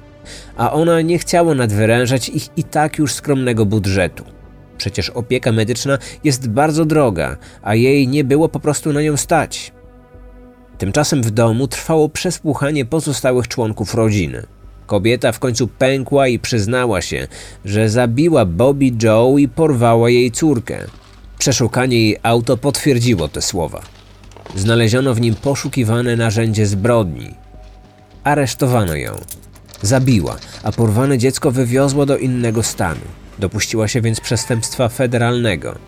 a 0.57 0.73
ona 0.73 1.01
nie 1.01 1.19
chciała 1.19 1.55
nadwyrężać 1.55 2.29
ich 2.29 2.49
i 2.57 2.65
tak 2.65 2.99
już 2.99 3.13
skromnego 3.13 3.67
budżetu. 3.67 4.25
Przecież 4.81 5.11
opieka 5.11 5.53
medyczna 5.53 5.99
jest 6.25 6.49
bardzo 6.49 6.85
droga, 6.85 7.37
a 7.63 7.75
jej 7.75 8.09
nie 8.09 8.25
było 8.25 8.49
po 8.49 8.61
prostu 8.61 8.93
na 8.93 9.03
nią 9.03 9.17
stać. 9.17 9.73
Tymczasem 10.79 11.23
w 11.23 11.31
domu 11.31 11.69
trwało 11.69 12.09
przesłuchanie 12.09 12.85
pozostałych 12.85 13.49
członków 13.49 13.95
rodziny. 13.95 14.47
Kobieta 14.87 15.33
w 15.33 15.39
końcu 15.39 15.69
pękła 15.69 16.29
i 16.29 16.39
przyznała 16.39 17.03
się, 17.03 17.29
że 17.65 17.89
zabiła 17.89 18.45
Bobby 18.45 18.93
Joe 19.03 19.39
i 19.39 19.49
porwała 19.49 20.11
jej 20.11 20.31
córkę. 20.31 20.79
Przeszukanie 21.39 22.01
jej 22.01 22.17
auto 22.23 22.57
potwierdziło 22.57 23.29
te 23.29 23.43
słowa. 23.43 23.83
Znaleziono 24.57 25.15
w 25.15 25.21
nim 25.21 25.35
poszukiwane 25.35 26.17
narzędzie 26.17 26.67
zbrodni. 26.67 27.35
Aresztowano 28.25 28.95
ją. 28.95 29.13
Zabiła, 29.83 30.37
a 30.63 30.73
porwane 30.73 31.19
dziecko 31.19 31.51
wywiozła 31.51 32.07
do 32.07 32.17
innego 32.17 32.63
stanu. 32.63 33.20
Dopuściła 33.41 33.89
się 33.89 34.01
więc 34.01 34.21
przestępstwa 34.21 34.89
federalnego. 34.89 35.79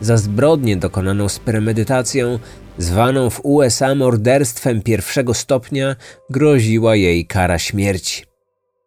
Za 0.00 0.16
zbrodnię 0.16 0.76
dokonaną 0.76 1.28
z 1.28 1.38
premedytacją, 1.38 2.38
zwaną 2.78 3.30
w 3.30 3.40
USA 3.44 3.94
morderstwem 3.94 4.82
pierwszego 4.82 5.34
stopnia, 5.34 5.96
groziła 6.30 6.96
jej 6.96 7.26
kara 7.26 7.58
śmierci. 7.58 8.24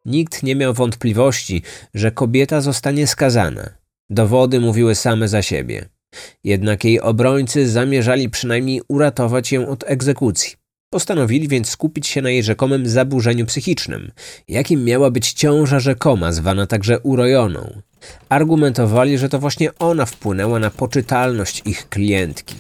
Nikt 0.06 0.43
nie 0.43 0.56
miał 0.56 0.74
wątpliwości, 0.74 1.62
że 1.93 2.12
kobieta 2.12 2.62
zostanie 2.62 3.08
skazana. 3.08 3.69
Dowody 4.10 4.60
mówiły 4.60 4.95
same 4.95 5.28
za 5.28 5.41
siebie. 5.41 5.89
Jednak 6.43 6.84
jej 6.84 7.02
obrońcy 7.02 7.69
zamierzali 7.69 8.29
przynajmniej 8.29 8.81
uratować 8.88 9.52
ją 9.52 9.67
od 9.67 9.83
egzekucji. 9.88 10.58
Postanowili 10.92 11.48
więc 11.48 11.69
skupić 11.69 12.08
się 12.08 12.21
na 12.21 12.29
jej 12.29 12.44
rzekomym 12.44 12.87
zaburzeniu 12.87 13.46
psychicznym, 13.46 14.12
jakim 14.48 14.83
miała 14.85 15.12
być 15.12 15.33
ciąża 15.33 15.79
rzekoma, 15.79 16.31
zwana 16.31 16.67
także 16.67 17.00
urojoną. 17.00 17.81
Argumentowali, 18.29 19.17
że 19.17 19.29
to 19.29 19.40
właśnie 19.40 19.77
ona 19.79 20.06
wpłynęła 20.06 20.60
na 20.60 20.69
poczytalność 20.69 21.62
ich 21.65 21.90
klientki. 21.90 22.56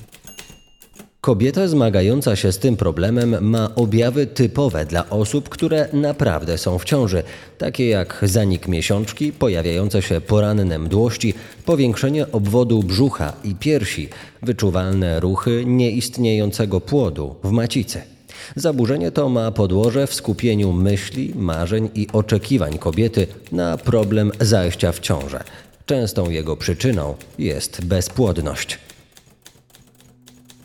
Kobieta 1.21 1.67
zmagająca 1.67 2.35
się 2.35 2.51
z 2.51 2.59
tym 2.59 2.77
problemem 2.77 3.49
ma 3.49 3.75
objawy 3.75 4.27
typowe 4.27 4.85
dla 4.85 5.09
osób, 5.09 5.49
które 5.49 5.87
naprawdę 5.93 6.57
są 6.57 6.79
w 6.79 6.85
ciąży, 6.85 7.23
takie 7.57 7.89
jak 7.89 8.19
zanik 8.23 8.67
miesiączki, 8.67 9.31
pojawiające 9.31 10.01
się 10.01 10.21
poranne 10.21 10.79
mdłości, 10.79 11.33
powiększenie 11.65 12.31
obwodu 12.31 12.83
brzucha 12.83 13.33
i 13.43 13.55
piersi, 13.55 14.09
wyczuwalne 14.41 15.19
ruchy 15.19 15.63
nieistniejącego 15.65 16.81
płodu 16.81 17.35
w 17.43 17.51
macicy. 17.51 18.18
Zaburzenie 18.55 19.11
to 19.11 19.29
ma 19.29 19.51
podłoże 19.51 20.07
w 20.07 20.13
skupieniu 20.13 20.73
myśli, 20.73 21.33
marzeń 21.35 21.89
i 21.95 22.07
oczekiwań 22.13 22.77
kobiety 22.77 23.27
na 23.51 23.77
problem 23.77 24.31
zajścia 24.39 24.91
w 24.91 24.99
ciążę. 24.99 25.43
Częstą 25.85 26.29
jego 26.29 26.57
przyczyną 26.57 27.15
jest 27.39 27.85
bezpłodność. 27.85 28.79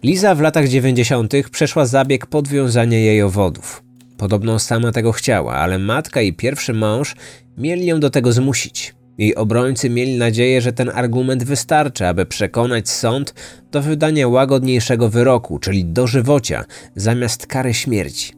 Liza 0.02 0.34
w 0.34 0.40
latach 0.40 0.68
90. 0.68 1.32
przeszła 1.50 1.86
zabieg 1.86 2.26
podwiązania 2.26 2.98
jej 2.98 3.22
owodów. 3.22 3.82
Podobno 4.18 4.58
sama 4.58 4.92
tego 4.92 5.12
chciała, 5.12 5.54
ale 5.54 5.78
matka 5.78 6.20
i 6.22 6.32
pierwszy 6.32 6.72
mąż 6.72 7.16
mieli 7.58 7.86
ją 7.86 8.00
do 8.00 8.10
tego 8.10 8.32
zmusić. 8.32 8.94
Jej 9.18 9.34
obrońcy 9.34 9.90
mieli 9.90 10.18
nadzieję, 10.18 10.60
że 10.60 10.72
ten 10.72 10.90
argument 10.94 11.44
wystarczy, 11.44 12.06
aby 12.06 12.26
przekonać 12.26 12.88
sąd 12.88 13.34
do 13.70 13.82
wydania 13.82 14.28
łagodniejszego 14.28 15.08
wyroku, 15.08 15.58
czyli 15.58 15.84
dożywocia, 15.84 16.64
zamiast 16.96 17.46
kary 17.46 17.74
śmierci. 17.74 18.32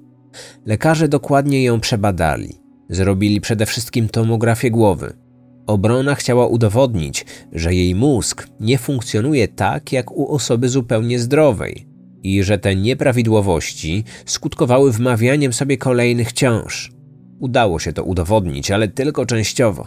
Lekarze 0.66 1.08
dokładnie 1.08 1.64
ją 1.64 1.80
przebadali. 1.80 2.54
Zrobili 2.88 3.40
przede 3.40 3.66
wszystkim 3.66 4.08
tomografię 4.08 4.70
głowy. 4.70 5.12
Obrona 5.66 6.14
chciała 6.14 6.46
udowodnić, 6.46 7.26
że 7.52 7.74
jej 7.74 7.94
mózg 7.94 8.48
nie 8.60 8.78
funkcjonuje 8.78 9.48
tak 9.48 9.92
jak 9.92 10.12
u 10.12 10.34
osoby 10.34 10.68
zupełnie 10.68 11.18
zdrowej 11.18 11.86
i 12.22 12.42
że 12.42 12.58
te 12.58 12.76
nieprawidłowości 12.76 14.04
skutkowały 14.26 14.92
wmawianiem 14.92 15.52
sobie 15.52 15.76
kolejnych 15.76 16.32
ciąż. 16.32 16.92
Udało 17.38 17.78
się 17.78 17.92
to 17.92 18.04
udowodnić, 18.04 18.70
ale 18.70 18.88
tylko 18.88 19.26
częściowo. 19.26 19.84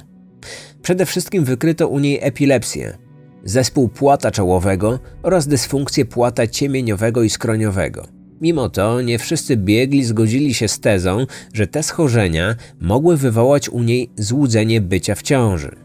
Przede 0.82 1.06
wszystkim 1.06 1.44
wykryto 1.44 1.88
u 1.88 2.00
niej 2.00 2.20
epilepsję, 2.22 2.98
zespół 3.44 3.90
płata 3.90 4.32
czołowego 4.32 5.00
oraz 5.24 5.48
dysfunkcję 5.48 6.06
płata 6.06 6.48
ciemieniowego 6.48 7.24
i 7.24 7.30
skroniowego. 7.30 8.08
Mimo 8.42 8.70
to 8.70 9.02
nie 9.02 9.20
wszyscy 9.20 9.58
biegli 9.58 10.04
zgodzili 10.04 10.54
się 10.54 10.68
z 10.68 10.80
tezą, 10.80 11.26
że 11.54 11.68
te 11.68 11.84
schorzenia 11.84 12.56
mogły 12.82 13.18
wywołać 13.18 13.70
u 13.70 13.84
niej 13.84 14.10
złudzenie 14.18 14.82
bycia 14.82 15.16
w 15.16 15.22
ciąży. 15.22 15.76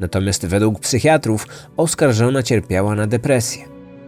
Natomiast 0.00 0.46
według 0.46 0.80
psychiatrów 0.80 1.46
oskarżona 1.76 2.42
cierpiała 2.42 2.94
na 2.94 3.06
depresję, 3.06 3.62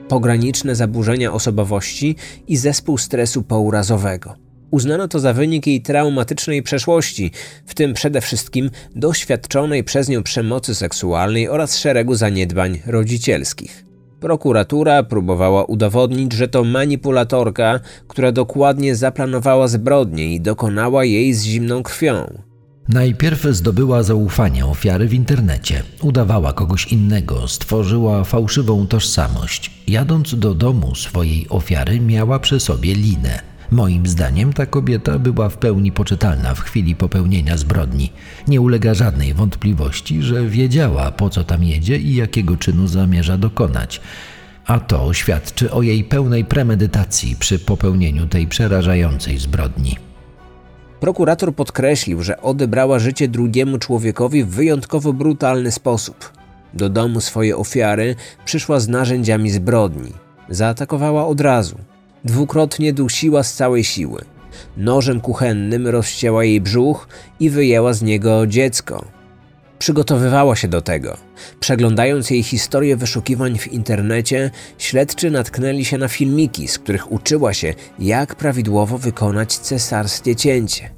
pograniczne 0.08 0.74
zaburzenia 0.74 1.32
osobowości 1.32 2.16
i 2.48 2.56
zespół 2.56 2.98
stresu 2.98 3.42
pourazowego. 3.42 4.45
Uznano 4.70 5.08
to 5.08 5.20
za 5.20 5.32
wynik 5.32 5.66
jej 5.66 5.82
traumatycznej 5.82 6.62
przeszłości, 6.62 7.30
w 7.66 7.74
tym 7.74 7.94
przede 7.94 8.20
wszystkim 8.20 8.70
doświadczonej 8.96 9.84
przez 9.84 10.08
nią 10.08 10.22
przemocy 10.22 10.74
seksualnej 10.74 11.48
oraz 11.48 11.78
szeregu 11.78 12.14
zaniedbań 12.14 12.78
rodzicielskich. 12.86 13.84
Prokuratura 14.20 15.02
próbowała 15.02 15.64
udowodnić, 15.64 16.32
że 16.32 16.48
to 16.48 16.64
manipulatorka, 16.64 17.80
która 18.08 18.32
dokładnie 18.32 18.96
zaplanowała 18.96 19.68
zbrodnię 19.68 20.34
i 20.34 20.40
dokonała 20.40 21.04
jej 21.04 21.34
z 21.34 21.44
zimną 21.44 21.82
krwią. 21.82 22.42
Najpierw 22.88 23.42
zdobyła 23.42 24.02
zaufanie 24.02 24.66
ofiary 24.66 25.08
w 25.08 25.14
internecie, 25.14 25.82
udawała 26.02 26.52
kogoś 26.52 26.92
innego, 26.92 27.48
stworzyła 27.48 28.24
fałszywą 28.24 28.86
tożsamość. 28.86 29.70
Jadąc 29.88 30.34
do 30.34 30.54
domu 30.54 30.94
swojej 30.94 31.46
ofiary, 31.48 32.00
miała 32.00 32.38
przy 32.38 32.60
sobie 32.60 32.94
linę. 32.94 33.55
Moim 33.70 34.06
zdaniem 34.06 34.52
ta 34.52 34.66
kobieta 34.66 35.18
była 35.18 35.48
w 35.48 35.56
pełni 35.56 35.92
poczytalna 35.92 36.54
w 36.54 36.60
chwili 36.60 36.96
popełnienia 36.96 37.56
zbrodni. 37.56 38.12
Nie 38.48 38.60
ulega 38.60 38.94
żadnej 38.94 39.34
wątpliwości, 39.34 40.22
że 40.22 40.46
wiedziała 40.46 41.10
po 41.10 41.30
co 41.30 41.44
tam 41.44 41.64
jedzie 41.64 41.98
i 41.98 42.14
jakiego 42.14 42.56
czynu 42.56 42.88
zamierza 42.88 43.38
dokonać. 43.38 44.00
A 44.66 44.80
to 44.80 45.12
świadczy 45.12 45.70
o 45.70 45.82
jej 45.82 46.04
pełnej 46.04 46.44
premedytacji 46.44 47.36
przy 47.36 47.58
popełnieniu 47.58 48.26
tej 48.26 48.46
przerażającej 48.46 49.38
zbrodni. 49.38 49.96
Prokurator 51.00 51.54
podkreślił, 51.54 52.22
że 52.22 52.42
odebrała 52.42 52.98
życie 52.98 53.28
drugiemu 53.28 53.78
człowiekowi 53.78 54.44
w 54.44 54.48
wyjątkowo 54.48 55.12
brutalny 55.12 55.72
sposób. 55.72 56.32
Do 56.74 56.88
domu 56.88 57.20
swojej 57.20 57.54
ofiary 57.54 58.16
przyszła 58.44 58.80
z 58.80 58.88
narzędziami 58.88 59.50
zbrodni. 59.50 60.12
Zaatakowała 60.48 61.26
od 61.26 61.40
razu. 61.40 61.76
Dwukrotnie 62.26 62.92
dusiła 62.92 63.42
z 63.42 63.54
całej 63.54 63.84
siły. 63.84 64.24
Nożem 64.76 65.20
kuchennym 65.20 65.86
rozcięła 65.86 66.44
jej 66.44 66.60
brzuch 66.60 67.08
i 67.40 67.50
wyjęła 67.50 67.92
z 67.92 68.02
niego 68.02 68.46
dziecko. 68.46 69.04
Przygotowywała 69.78 70.56
się 70.56 70.68
do 70.68 70.82
tego. 70.82 71.16
Przeglądając 71.60 72.30
jej 72.30 72.42
historię 72.42 72.96
wyszukiwań 72.96 73.58
w 73.58 73.72
internecie, 73.72 74.50
śledczy 74.78 75.30
natknęli 75.30 75.84
się 75.84 75.98
na 75.98 76.08
filmiki, 76.08 76.68
z 76.68 76.78
których 76.78 77.12
uczyła 77.12 77.54
się, 77.54 77.74
jak 77.98 78.34
prawidłowo 78.34 78.98
wykonać 78.98 79.58
cesarskie 79.58 80.36
cięcie. 80.36 80.90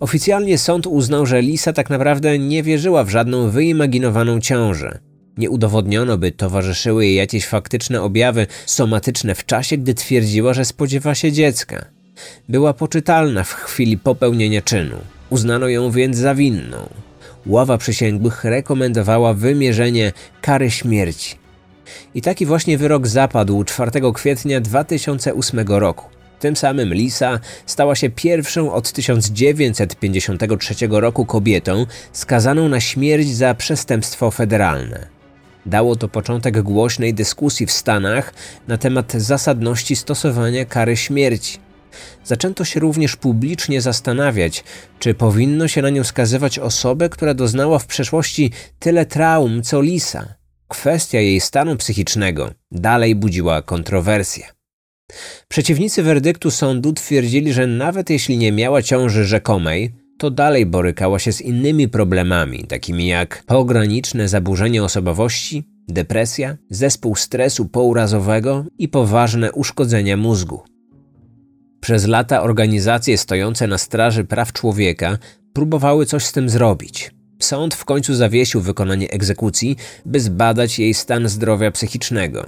Oficjalnie 0.00 0.58
sąd 0.58 0.86
uznał, 0.86 1.26
że 1.26 1.42
Lisa 1.42 1.72
tak 1.72 1.90
naprawdę 1.90 2.38
nie 2.38 2.62
wierzyła 2.62 3.04
w 3.04 3.10
żadną 3.10 3.50
wyimaginowaną 3.50 4.40
ciążę. 4.40 4.98
Nie 5.36 5.50
udowodniono, 5.50 6.18
by 6.18 6.32
towarzyszyły 6.32 7.06
jej 7.06 7.14
jakieś 7.14 7.46
faktyczne 7.46 8.02
objawy 8.02 8.46
somatyczne 8.66 9.34
w 9.34 9.46
czasie, 9.46 9.76
gdy 9.76 9.94
twierdziła, 9.94 10.54
że 10.54 10.64
spodziewa 10.64 11.14
się 11.14 11.32
dziecka. 11.32 11.84
Była 12.48 12.72
poczytalna 12.72 13.44
w 13.44 13.52
chwili 13.52 13.98
popełnienia 13.98 14.62
czynu. 14.62 14.96
Uznano 15.30 15.68
ją 15.68 15.90
więc 15.90 16.16
za 16.16 16.34
winną. 16.34 16.88
Ława 17.46 17.78
przysięgłych 17.78 18.44
rekomendowała 18.44 19.34
wymierzenie 19.34 20.12
kary 20.40 20.70
śmierci. 20.70 21.34
I 22.14 22.22
taki 22.22 22.46
właśnie 22.46 22.78
wyrok 22.78 23.06
zapadł 23.06 23.64
4 23.64 23.90
kwietnia 24.14 24.60
2008 24.60 25.60
roku. 25.68 26.04
Tym 26.40 26.56
samym 26.56 26.94
Lisa 26.94 27.40
stała 27.66 27.94
się 27.94 28.10
pierwszą 28.10 28.72
od 28.72 28.92
1953 28.92 30.74
roku 30.90 31.26
kobietą 31.26 31.86
skazaną 32.12 32.68
na 32.68 32.80
śmierć 32.80 33.28
za 33.28 33.54
przestępstwo 33.54 34.30
federalne. 34.30 35.15
Dało 35.66 35.96
to 35.96 36.08
początek 36.08 36.62
głośnej 36.62 37.14
dyskusji 37.14 37.66
w 37.66 37.72
Stanach 37.72 38.34
na 38.68 38.78
temat 38.78 39.12
zasadności 39.12 39.96
stosowania 39.96 40.64
kary 40.64 40.96
śmierci. 40.96 41.58
Zaczęto 42.24 42.64
się 42.64 42.80
również 42.80 43.16
publicznie 43.16 43.80
zastanawiać, 43.80 44.64
czy 44.98 45.14
powinno 45.14 45.68
się 45.68 45.82
na 45.82 45.90
nią 45.90 46.04
skazywać 46.04 46.58
osobę, 46.58 47.08
która 47.08 47.34
doznała 47.34 47.78
w 47.78 47.86
przeszłości 47.86 48.50
tyle 48.78 49.06
traum 49.06 49.62
co 49.62 49.82
Lisa. 49.82 50.34
Kwestia 50.68 51.20
jej 51.20 51.40
stanu 51.40 51.76
psychicznego 51.76 52.50
dalej 52.72 53.14
budziła 53.14 53.62
kontrowersje. 53.62 54.44
Przeciwnicy 55.48 56.02
werdyktu 56.02 56.50
sądu 56.50 56.92
twierdzili, 56.92 57.52
że 57.52 57.66
nawet 57.66 58.10
jeśli 58.10 58.38
nie 58.38 58.52
miała 58.52 58.82
ciąży 58.82 59.24
rzekomej, 59.24 59.94
to 60.18 60.30
dalej 60.30 60.66
borykała 60.66 61.18
się 61.18 61.32
z 61.32 61.40
innymi 61.40 61.88
problemami, 61.88 62.64
takimi 62.64 63.06
jak 63.06 63.42
pograniczne 63.46 64.28
zaburzenie 64.28 64.84
osobowości, 64.84 65.64
depresja, 65.88 66.56
zespół 66.70 67.16
stresu 67.16 67.66
pourazowego 67.66 68.64
i 68.78 68.88
poważne 68.88 69.52
uszkodzenia 69.52 70.16
mózgu. 70.16 70.62
Przez 71.80 72.06
lata 72.06 72.42
organizacje 72.42 73.18
stojące 73.18 73.66
na 73.66 73.78
straży 73.78 74.24
praw 74.24 74.52
człowieka 74.52 75.18
próbowały 75.52 76.06
coś 76.06 76.24
z 76.24 76.32
tym 76.32 76.48
zrobić. 76.48 77.10
Sąd 77.38 77.74
w 77.74 77.84
końcu 77.84 78.14
zawiesił 78.14 78.60
wykonanie 78.60 79.10
egzekucji, 79.10 79.76
by 80.06 80.20
zbadać 80.20 80.78
jej 80.78 80.94
stan 80.94 81.28
zdrowia 81.28 81.70
psychicznego. 81.70 82.46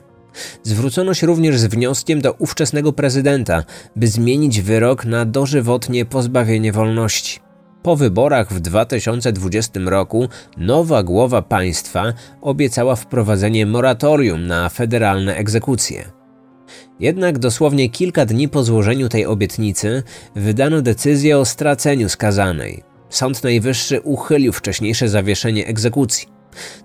Zwrócono 0.63 1.15
się 1.15 1.27
również 1.27 1.59
z 1.59 1.67
wnioskiem 1.67 2.21
do 2.21 2.33
ówczesnego 2.33 2.93
prezydenta, 2.93 3.65
by 3.97 4.09
zmienić 4.09 4.61
wyrok 4.61 5.05
na 5.05 5.25
dożywotnie 5.25 6.05
pozbawienie 6.05 6.73
wolności. 6.73 7.41
Po 7.83 7.97
wyborach 7.97 8.53
w 8.53 8.61
2020 8.61 9.81
roku 9.87 10.29
nowa 10.57 11.03
głowa 11.03 11.43
państwa 11.43 12.13
obiecała 12.41 12.97
wprowadzenie 12.97 13.67
moratorium 13.67 14.47
na 14.47 14.69
federalne 14.69 15.37
egzekucje. 15.37 16.05
Jednak 17.01 17.39
dosłownie 17.39 17.91
kilka 17.91 18.27
dni 18.27 18.49
po 18.49 18.65
złożeniu 18.65 19.09
tej 19.09 19.27
obietnicy 19.27 20.03
wydano 20.37 20.83
decyzję 20.83 21.39
o 21.39 21.45
straceniu 21.45 22.09
skazanej. 22.09 22.83
Sąd 23.11 23.45
Najwyższy 23.45 24.01
uchylił 24.01 24.53
wcześniejsze 24.53 25.09
zawieszenie 25.09 25.67
egzekucji. 25.67 26.29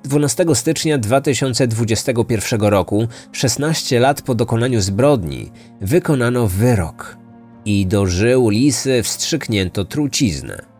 12 0.03 0.45
stycznia 0.53 0.97
2021 0.97 2.61
roku, 2.61 3.07
16 3.31 3.99
lat 3.99 4.21
po 4.21 4.35
dokonaniu 4.35 4.81
zbrodni, 4.81 5.51
wykonano 5.81 6.47
wyrok 6.47 7.17
i 7.65 7.85
do 7.85 8.05
żył 8.05 8.49
Lisy 8.49 9.03
wstrzyknięto 9.03 9.85
truciznę. 9.85 10.72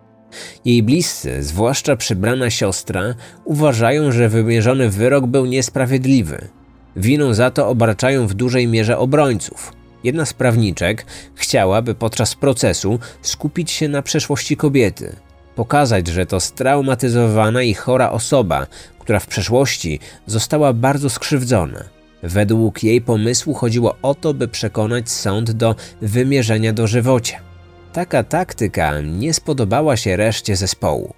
Jej 0.66 0.84
bliscy, 0.84 1.44
zwłaszcza 1.44 1.96
przybrana 1.96 2.50
siostra, 2.50 3.16
uważają, 3.46 4.12
że 4.12 4.30
wymierzony 4.30 4.90
wyrok 4.90 5.26
był 5.26 5.46
niesprawiedliwy. 5.46 6.48
Winą 6.96 7.34
za 7.34 7.52
to 7.52 7.70
obarczają 7.70 8.28
w 8.28 8.34
dużej 8.34 8.68
mierze 8.68 8.98
obrońców. 8.98 9.74
Jedna 10.04 10.26
z 10.26 10.34
prawniczek 10.34 11.06
chciała, 11.36 11.82
by 11.82 11.96
podczas 11.96 12.36
procesu 12.36 13.00
skupić 13.22 13.72
się 13.72 13.88
na 13.88 14.02
przeszłości 14.02 14.58
kobiety, 14.58 15.16
pokazać, 15.56 16.08
że 16.08 16.26
to 16.26 16.40
straumatyzowana 16.40 17.64
i 17.64 17.74
chora 17.74 18.12
osoba, 18.12 18.68
która 19.00 19.20
w 19.20 19.28
przeszłości 19.28 20.00
została 20.26 20.74
bardzo 20.74 21.10
skrzywdzona. 21.10 21.84
Według 22.24 22.84
jej 22.84 23.02
pomysłu 23.02 23.54
chodziło 23.54 23.96
o 24.02 24.16
to, 24.16 24.34
by 24.34 24.48
przekonać 24.48 25.10
sąd 25.10 25.52
do 25.52 25.76
wymierzenia 26.02 26.74
dożywocia. 26.74 27.53
Taka 27.94 28.24
taktyka 28.24 29.02
nie 29.02 29.34
spodobała 29.34 29.98
się 29.98 30.16
reszcie 30.16 30.56
zespołu. 30.56 31.14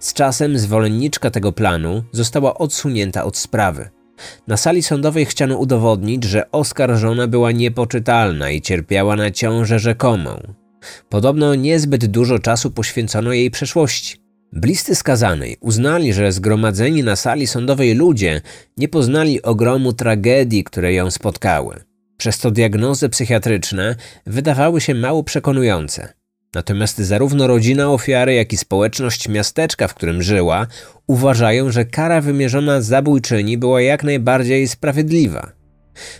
Z 0.00 0.12
czasem 0.12 0.58
zwolenniczka 0.58 1.30
tego 1.30 1.52
planu 1.52 2.04
została 2.12 2.54
odsunięta 2.54 3.24
od 3.24 3.36
sprawy. 3.36 3.90
Na 4.46 4.56
sali 4.56 4.82
sądowej 4.82 5.26
chciano 5.26 5.56
udowodnić, 5.56 6.24
że 6.24 6.50
oskarżona 6.50 7.26
była 7.26 7.52
niepoczytalna 7.52 8.50
i 8.50 8.60
cierpiała 8.60 9.16
na 9.16 9.30
ciążę 9.30 9.78
rzekomą. 9.78 10.52
Podobno 11.08 11.54
niezbyt 11.54 12.06
dużo 12.06 12.38
czasu 12.38 12.70
poświęcono 12.70 13.32
jej 13.32 13.50
przeszłości. 13.50 14.16
Bliscy 14.52 14.94
skazanej 14.94 15.56
uznali, 15.60 16.12
że 16.12 16.32
zgromadzeni 16.32 17.02
na 17.02 17.16
sali 17.16 17.46
sądowej 17.46 17.94
ludzie 17.94 18.40
nie 18.76 18.88
poznali 18.88 19.42
ogromu 19.42 19.92
tragedii, 19.92 20.64
które 20.64 20.94
ją 20.94 21.10
spotkały. 21.10 21.91
Przez 22.22 22.38
to 22.38 22.50
diagnozy 22.50 23.08
psychiatryczne 23.08 23.96
wydawały 24.26 24.80
się 24.80 24.94
mało 24.94 25.24
przekonujące. 25.24 26.12
Natomiast 26.54 26.98
zarówno 26.98 27.46
rodzina 27.46 27.90
ofiary, 27.90 28.34
jak 28.34 28.52
i 28.52 28.56
społeczność 28.56 29.28
miasteczka, 29.28 29.88
w 29.88 29.94
którym 29.94 30.22
żyła, 30.22 30.66
uważają, 31.06 31.70
że 31.70 31.84
kara 31.84 32.20
wymierzona 32.20 32.80
zabójczyni 32.80 33.58
była 33.58 33.80
jak 33.80 34.04
najbardziej 34.04 34.68
sprawiedliwa. 34.68 35.52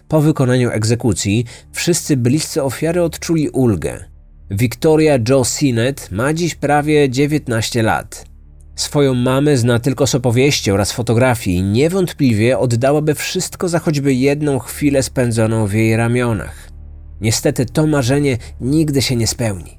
Po 0.09 0.21
wykonaniu 0.21 0.71
egzekucji 0.71 1.45
wszyscy 1.73 2.17
bliscy 2.17 2.63
ofiary 2.63 3.03
odczuli 3.03 3.49
ulgę. 3.49 4.05
Victoria 4.51 5.19
Joe 5.29 5.45
Sinet 5.45 6.11
ma 6.11 6.33
dziś 6.33 6.55
prawie 6.55 7.11
19 7.11 7.83
lat. 7.83 8.32
Swoją 8.77 9.15
mamę 9.15 9.57
zna 9.57 9.79
tylko 9.79 10.07
z 10.07 10.15
opowieści 10.15 10.71
oraz 10.71 10.93
fotografii 10.93 11.57
i 11.57 11.63
niewątpliwie 11.63 12.59
oddałaby 12.59 13.15
wszystko 13.15 13.69
za 13.69 13.79
choćby 13.79 14.15
jedną 14.15 14.59
chwilę 14.59 15.03
spędzoną 15.03 15.67
w 15.67 15.73
jej 15.73 15.97
ramionach. 15.97 16.69
Niestety 17.21 17.67
to 17.67 17.87
marzenie 17.87 18.39
nigdy 18.61 19.03
się 19.03 19.17
nie 19.17 19.27
spełni. 19.27 19.79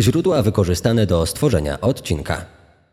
Źródła 0.00 0.42
wykorzystane 0.42 1.06
do 1.06 1.26
stworzenia 1.26 1.80
odcinka. 1.80 2.44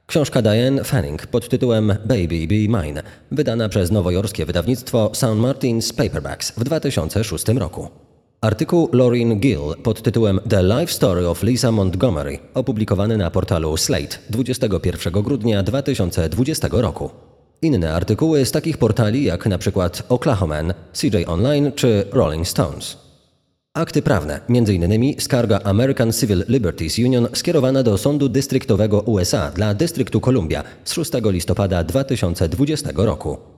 Książka 0.07 0.41
Diane 0.41 0.83
Fanning 0.83 1.27
pod 1.27 1.49
tytułem 1.49 1.87
Baby 1.87 2.47
Be 2.47 2.55
Mine, 2.55 3.03
wydana 3.31 3.69
przez 3.69 3.91
nowojorskie 3.91 4.45
wydawnictwo 4.45 5.11
St. 5.13 5.23
Martin's 5.23 5.93
Paperbacks 5.93 6.51
w 6.51 6.63
2006 6.63 7.47
roku. 7.47 8.04
Artykuł 8.45 8.89
Lauren 8.93 9.39
Gill 9.39 9.75
pod 9.83 10.01
tytułem 10.01 10.39
The 10.49 10.63
Life 10.63 10.93
Story 10.93 11.27
of 11.27 11.43
Lisa 11.43 11.71
Montgomery, 11.71 12.39
opublikowany 12.53 13.17
na 13.17 13.31
portalu 13.31 13.77
Slate 13.77 14.17
21 14.29 15.23
grudnia 15.23 15.63
2020 15.63 16.67
roku. 16.71 17.09
Inne 17.61 17.93
artykuły 17.93 18.45
z 18.45 18.51
takich 18.51 18.77
portali 18.77 19.23
jak 19.23 19.45
przykład 19.57 20.03
Oklahoman, 20.09 20.73
CJ 20.93 21.25
Online 21.27 21.71
czy 21.71 22.05
Rolling 22.11 22.47
Stones. 22.47 22.97
Akty 23.73 24.01
prawne, 24.01 24.39
m.in. 24.49 25.15
skarga 25.19 25.59
American 25.63 26.11
Civil 26.13 26.45
Liberties 26.47 26.99
Union 26.99 27.27
skierowana 27.33 27.83
do 27.83 27.97
Sądu 27.97 28.29
Dystryktowego 28.29 28.99
USA 29.01 29.51
dla 29.51 29.73
Dystryktu 29.73 30.21
Columbia 30.21 30.63
z 30.83 30.93
6 30.93 31.11
listopada 31.23 31.83
2020 31.83 32.89
roku. 32.95 33.54